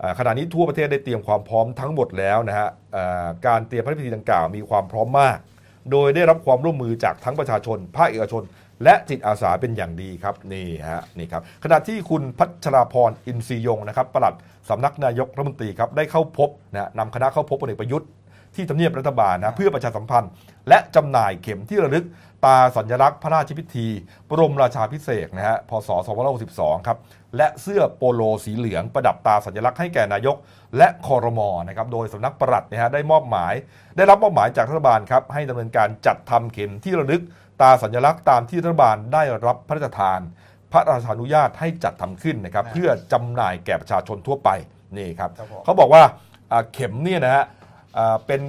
[0.02, 5.38] อ่าขณะนี้ทั่วประเทศได้เตรียมความพร้อมทั้งหมดแล้วนะฮะอ่าการเตรียมพระราชพิธีดังกล่าวมีความพร้อมมาก
[5.92, 8.44] โดยได้รับความร่วมมือจากทั้งประชาชน ภาคเอกชน
[8.84, 14.36] และจิตอาสาเป็นอย่างดีครับนี่ฮะนี่ครับขณะที่คุณพัชราพรอินทรียงนะครับปลัด
[14.70, 18.10] สำนักนายกรัฐมนตรีครับได้เข้าพบนะนำคณะเข้าพบพลเอกประยุทธ์
[18.56, 20.32] ที่ทำเนียบรัฐบาลนะเพื่อประชาสัมพันธ์
[20.70, 22.06] และจำหน่ายเข็มที่ระลึก
[22.46, 23.88] ตาสัญลักษณ์พระราชพิธี
[24.30, 25.90] บรมราชาพิเศษนะฮะพศ
[26.38, 26.98] 2562ครับ
[27.38, 30.36] และเสื้อโปโลสีเหลืองประดับตาสัญลักษณ์ให้แก่นายก
[30.78, 33.54] และคอรมอนะครับโดยสำนักปลัดนะฮะได้มอบหมาย
[33.98, 37.22] ได้รับมอบหมายจากรัฐบาลครับให้ดำเนินการจัดทำเข็มที่ระลึก
[37.64, 40.20] ตาสัญลักษณ์ตามที่รัฐบาลได้รับพระราชทาน
[40.72, 44.50] พระราชานุญาตให้จัดทำขึ้นนะครับอ่าเพื่อจำหน่ายแก่ประชาชนทั่วไป
[44.98, 46.04] นี่ครับครับผมเขาบอกว่า
[46.52, 47.46] อ่าเข็มเนี่ยนะฮะ
[47.98, 48.42] อ่าเป็น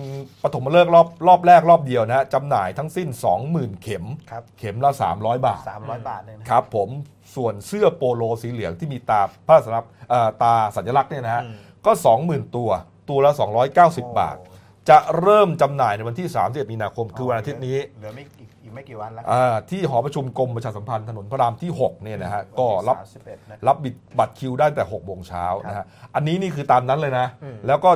[0.43, 3.09] ปฐมฤกษ์รอบรอบแรกรอบเดียวนะฮะจำหน่ายทั้งสิ้น
[3.47, 6.89] 20,000 เข็มครับเข็มละ 300 บาทสามร้อยบาทเนี่ยนะครับผม
[7.37, 11.57] ส่วนเสื้อโปโลสีเหลืองที่มีตาพระสัญลักษณ์เอ่อตาสัญลักษณ์เนี่ยนะฮะอืม
[11.87, 11.93] ก็
[12.25, 12.71] 20,000 ตัว
[13.09, 13.33] ตัวละ
[13.75, 14.37] 290 บาท
[14.91, 18.13] จะเริ่มจำหน่ายในวันที่ 31 มีนาคมคือวันอาทิตย์นี้เหลือ
[18.75, 27.91] ไม่อีกอีกไม่กี่วันแล้วอ่าที่หอประชุมกรมประชาสัมพันธ์ถนนพระรามที่6เนี่ยนะฮะก็รับวันที่31นะรับบิดบัตรคิวได้แต่6โมงเช้านะฮะอันนี้นี่คือตามนั้นเลยนะอืมแล้วก็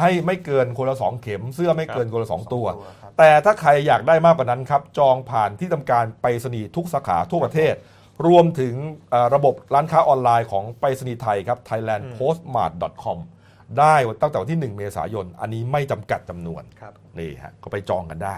[0.00, 2.66] ให้ไม่เกินคนละ2เข็ม เสื้อไม่เกินคนละ2ตัว
[3.02, 7.74] ครับแต่ถ้าใครอยากได้มากกว่านั้นครับ จองผ่านที่ทำการไปรษณีย์ทุกสาขาทั่วประเทศ
[8.26, 8.74] รวมถึง
[9.10, 13.18] เอ่อระบบร้านค้าออนไลน์ของไปรษณีย์ไทยครับ thailandpostmart.com
[13.78, 18.36] ได้ตั้งแต่วันที่ 1 เมษายน อันนี้ไม่จำกัดจำนวนครับนี่ฮะ ก็ไปจองกันได้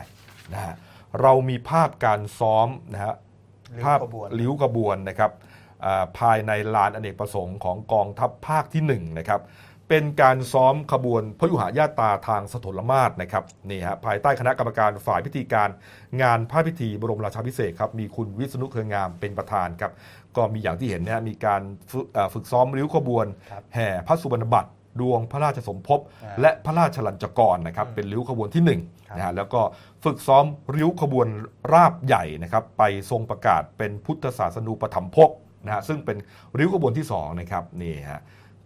[0.53, 0.74] นะฮะ
[1.20, 3.14] เรามีภาพการซ้อมนะฮะ
[3.76, 5.32] ริ้วภาพขบวนลิ้วขบวนนะครับ
[5.84, 9.42] อ่าภายในลานอเนกประสงค์ของกองทัพภาคที่1นะครับ
[9.88, 15.68] เป็นการซ้อมขบวนพยุหญาตราทางสถลมาศนะครับนี่ฮะภายใต้คณะกรรมการฝ่ายพิธีการ
[16.22, 19.92] งานพระพิธีบรมราชาภิเษกครับมีคุณวิษณุเครืองามเป็นประธานครับ
[20.36, 24.70] ก็มีอย่างที่เห็นนะฮะมีการฝึกอ่าฝึกซ้อมริ้วขบวนครับแห่พระสุบรรณบัตร
[25.01, 29.61] ดวงพระราชสมภพอ่าและพระราชลัญจกรนะครับเป็นริ้วขบวนที่หนึ่งครับนะฮะแล้วก็
[30.05, 30.44] ฝึกซ้อม
[30.76, 31.28] ริ้วขบวน
[31.72, 35.30] ราบใหญ่นะครับไปทรงประกาศเป็นพุทธศาสนูปถัมภก
[35.64, 36.16] นะฮะซึ่งเป็น
[36.59, 38.20] ริ้วขบวนที่สองนะครับนี่ฮะ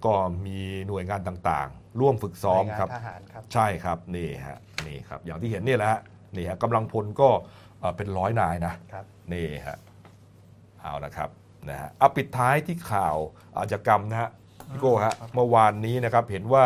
[0.04, 0.14] ก็
[0.46, 0.58] มี
[0.88, 6.00] หน่วยงานต่างๆ ร่วมฝึกซ้อมหน่วยงานครับทหารครับใช่ครับนี่ฮะนี่ครับอย่างที่เห็นนี่แหละฮะ
[6.36, 7.28] นี่ฮะกำลังพลก็
[7.80, 9.78] เอ่อเป็นร้อยนายนะครับนี่ฮะ
[10.82, 11.30] เอานะครับ
[11.70, 13.16] นะฮะเอาปิดท้ายที่ข่าว
[13.56, 14.30] อาชญากรรมนะฮะ
[14.70, 16.64] พี่โก้ฮะเมื่อวานนี้นะครับเห็นว่า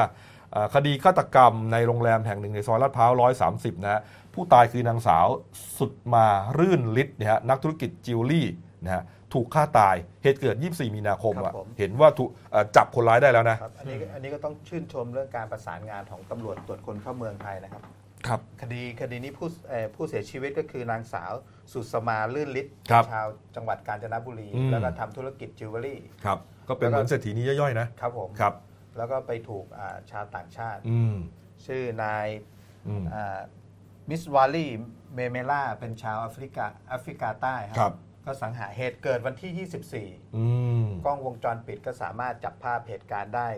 [0.53, 3.11] เอ่อคดีฆาตกรรมในโรงแรมแห่งหนึ่งในซอยลาดพร้าว
[3.51, 4.01] 130นะฮะ
[4.35, 5.27] ผู้ตายคือนางสาว
[5.79, 6.27] สุดมา
[6.59, 8.47] รื่นฤทธิ์เนี่ยฮะนักธุรกิจจิวเวลรี่
[8.85, 9.03] นะฮะ
[9.33, 17.83] ถูกฆ่าตายเหตุเกิด 24 มีนาคมครัอะบผม เห็นว่าถูกเอ่อจับคนร้ายได้แล้วนะ ครับอันนี้อันนี้ก็ต้องชื่นชมเรื่องการประสานงานของตำรวจตรวจคนเข้าเมืองไทยนะครับ
[18.29, 21.33] ครับ คดีคดีนี้ผู้เอ่อผู้เสียชีวิตก็คือนางสาว
[21.73, 28.55] สุสมาลื่นฤทธิ์ครับชาวจังหวัดกาญจนบุรีอืมแล้วก็ทำธุรกิจจิวเวลรี่ครับ ก็เป็นเหมือนเศรษฐีนี้ย่อยๆนะครับผมครับ
[28.97, 31.17] แล้วก็ไปถูกอ่าชาวต่างชาติอืม
[31.67, 32.29] ชื่อนาย
[32.87, 33.05] อืม
[34.11, 34.67] มิสวาลี
[35.15, 37.95] เมเมล่าเป็นชาวแอฟริกาแอฟริกาใต้ครับ
[38.25, 39.51] ก็สังหารเหตุเกิดวันที่
[40.37, 40.45] อื
[40.85, 43.49] ม24 กล้องวงจรปิดก็สามารถจับภาพเหตุการณ์ได้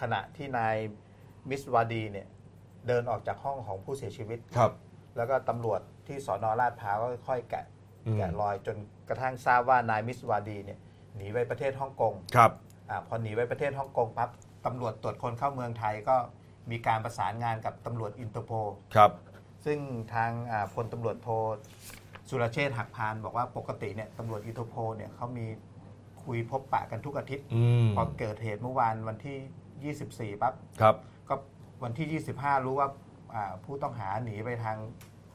[0.00, 0.76] ขณะที่นาย
[1.48, 2.26] มิสวาดีเนี่ย
[2.88, 4.72] เดินออกจากห้องของผู้เสียชีวิต ครับ
[5.16, 7.64] แล้วก็ตำรวจที่สอนอลาดพร้าวก็ค่อยๆแกะ
[8.06, 8.76] อืม แกะรอยจน
[9.08, 10.78] กระทั่งทราบว่านายมิสวาดีเนี่ย
[11.16, 12.50] หนีไปประเทศฮ่องกงครับ
[12.90, 14.30] อาพอหนีไปประเทศฮ่องกงปั๊บ
[14.66, 16.16] ตำรวจตรวจคนเข้าเมืองไทยก็
[16.70, 19.10] มีการประสานงานกับตำรวจอินเตอร์โพล ครับ
[19.64, 19.78] ซึ่ง
[20.14, 21.28] ทางอ่าพลตำรวจโท
[22.28, 25.46] สุรเชษฐ์หักพาล บอกว่าปกติเนี่ยตำรวจอินเตอร์โพลเนี่ยเขามี
[26.22, 31.15] คุยพบปะกันทุกอาทิตย์ อืมพอเกิดเหตุเมื่อวานวันที่ 24ปั๊บครับก็
[31.82, 32.88] วันที่ 25 รู้ว่า
[33.34, 34.76] อ่าผู้ต้องหาหนีไปทาง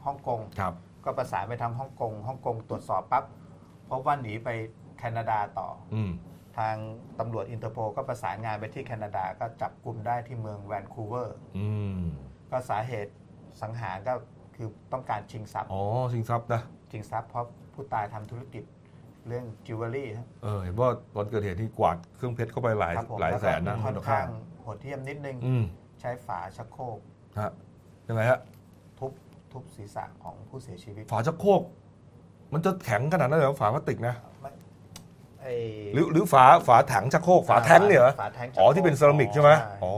[0.06, 0.74] ฮ่องกง ครับ
[1.06, 3.24] ก็ประสานไปทางฮ่องกงฮ่องกงตรวจสอบปั๊บ
[3.89, 4.50] พบว่าหนีไป
[4.98, 6.12] แคนาดาต่อ อืม
[6.58, 6.76] ทาง
[7.20, 12.00] ตำรวจอินเตอร์โพลก็ประสานงานไปที่แคนาดาก็จับกลุ่มได้ที่เมืองแวนคูเวอร์ อืม
[12.52, 13.14] ก็สาเหตุ
[13.62, 14.14] สังหารก็
[14.56, 15.84] คือต้องการชิงทรัพย์ อ๋อ
[16.14, 16.62] ชิงทรัพย์นะ
[16.92, 18.64] ชิงทรัพย์เพราะผู้ตายทำธุรกิจ
[19.28, 24.28] เรื่องจิวเวลรี่ครับเออเห็นว่าวันเกิดเหตุที่กวาดเครื่องเพชรเข้าไปหลายครับผมหลายล้วแสก็นนะค่มูอนลค่าข้าง
[24.62, 25.64] โหดเหี้ยมนิดนึง อืม
[26.02, 26.99] ใช้ฝาชักโครก
[27.39, 27.52] ฮะ
[28.08, 28.39] ยังไงฮะ
[28.99, 29.12] ทุบ
[29.52, 31.62] ทุบศีรษะของผู้เสียชีวิตฝาชักโครก
[32.54, 34.52] มันจะแข็งขนาดนั้นเลยเหรอฝาพลาสติกนะไม่
[35.41, 35.54] ไอ้
[35.93, 39.93] หรือหรือฝาฝาถังชักโครกฝาแท็งก์เนี่ยเหรอฝาแท็งก์ชักโครกอ๋อที่เป็นเซรามิกใช่ไหมใช่อ๋อ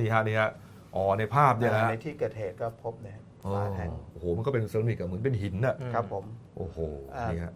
[0.00, 0.50] นี่ฮะนี่ฮะ
[0.94, 6.24] อ๋อในภาพเนี่ยนะฮะในที่เกิดเหตุก็พบเนี่ยอ๋อฝาแท้งโอ้โหมันก็เป็นเซรามิกอะเหมือนเป็นหินอะอืมครับผม
[6.56, 6.78] โอ้โห
[7.16, 7.54] อ่านี่นี่ฮะ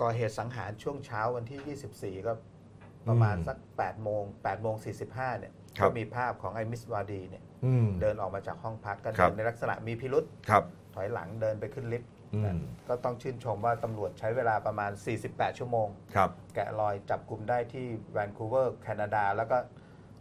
[0.00, 2.32] ก่อเหตุสังหารช่วงเช้าวันที่ 24 ก็
[3.08, 4.74] ประมาณอืมสัก8โมง8โมง
[5.08, 10.64] 45เนี่ยครับ ก็มีภาพของไอ้มิสวาดีเนี่ยอืมเดินออกมาจากห้องพักก็ครัเดิบนในลักษณะมีพิรุษครับ
[10.94, 12.58] ถอยหลังเดินไปขึ้นลิฟต์อืม
[12.88, 14.90] ก็ต้องชื่นชมว่าตำรวจใช้เวลาประมาณ
[15.26, 19.56] 48 ชั่วโมงครับแกะรอยจับกลุ่มได้ที่แวนคูเวอร์แคนาดา แล้วก็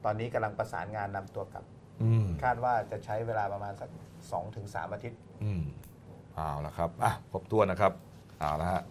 [0.05, 1.65] ตอนนี้กำลังประสานงานนำตัวกลับ
[2.03, 3.89] อืมคาดว่าจะใช้เวลาประมาณสัก
[4.41, 5.61] 2-3 อาทิตย์อืม
[6.35, 7.91] เอาละครับอะครบถ้วนนะครับ
[8.39, 8.81] เอาละฮะ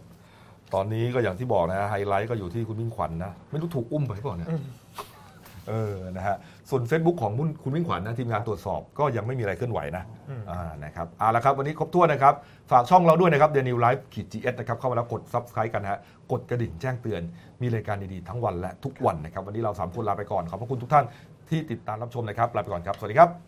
[0.75, 4.51] ตอนนี้ก็อย่างที่บอกนะฮะไฮไลท์ก็อยู่ที่คุณมิ่งขวัญนะ ไม่รู้ถูกอุ้มไปหรือเปล่าเนี่ย
[5.69, 6.37] เออนะฮะ
[6.71, 12.35] ส่วน Facebook ของคุณคุณมิ่งขวัญนะทีมงานตรวจสอบก็ยังไม่มีอะไรเคลื่อนไหวนะอืมอ่านะครับเอาละครับวันนี้ครบถ้วนนะครับ
[12.71, 16.01] ฝากช่องเราด้วยนะครับเดลินิวส์ขีด GS นะครับเข้ามาแล้วกด Subscribe กันนะฮะ
[16.33, 17.23] กดกระดิ่งแจ้งเตือน
[17.62, 21.05] มีรายการดีๆ ทั้งวันและทุกวันนะครับ วันนี้เราสามคนลาไปก่อน ขอบพระคุณทุกท่าน
[21.51, 23.41] ที่ติดตามรับชมนะครับลาไปก่อนครับ สวัสดีครับ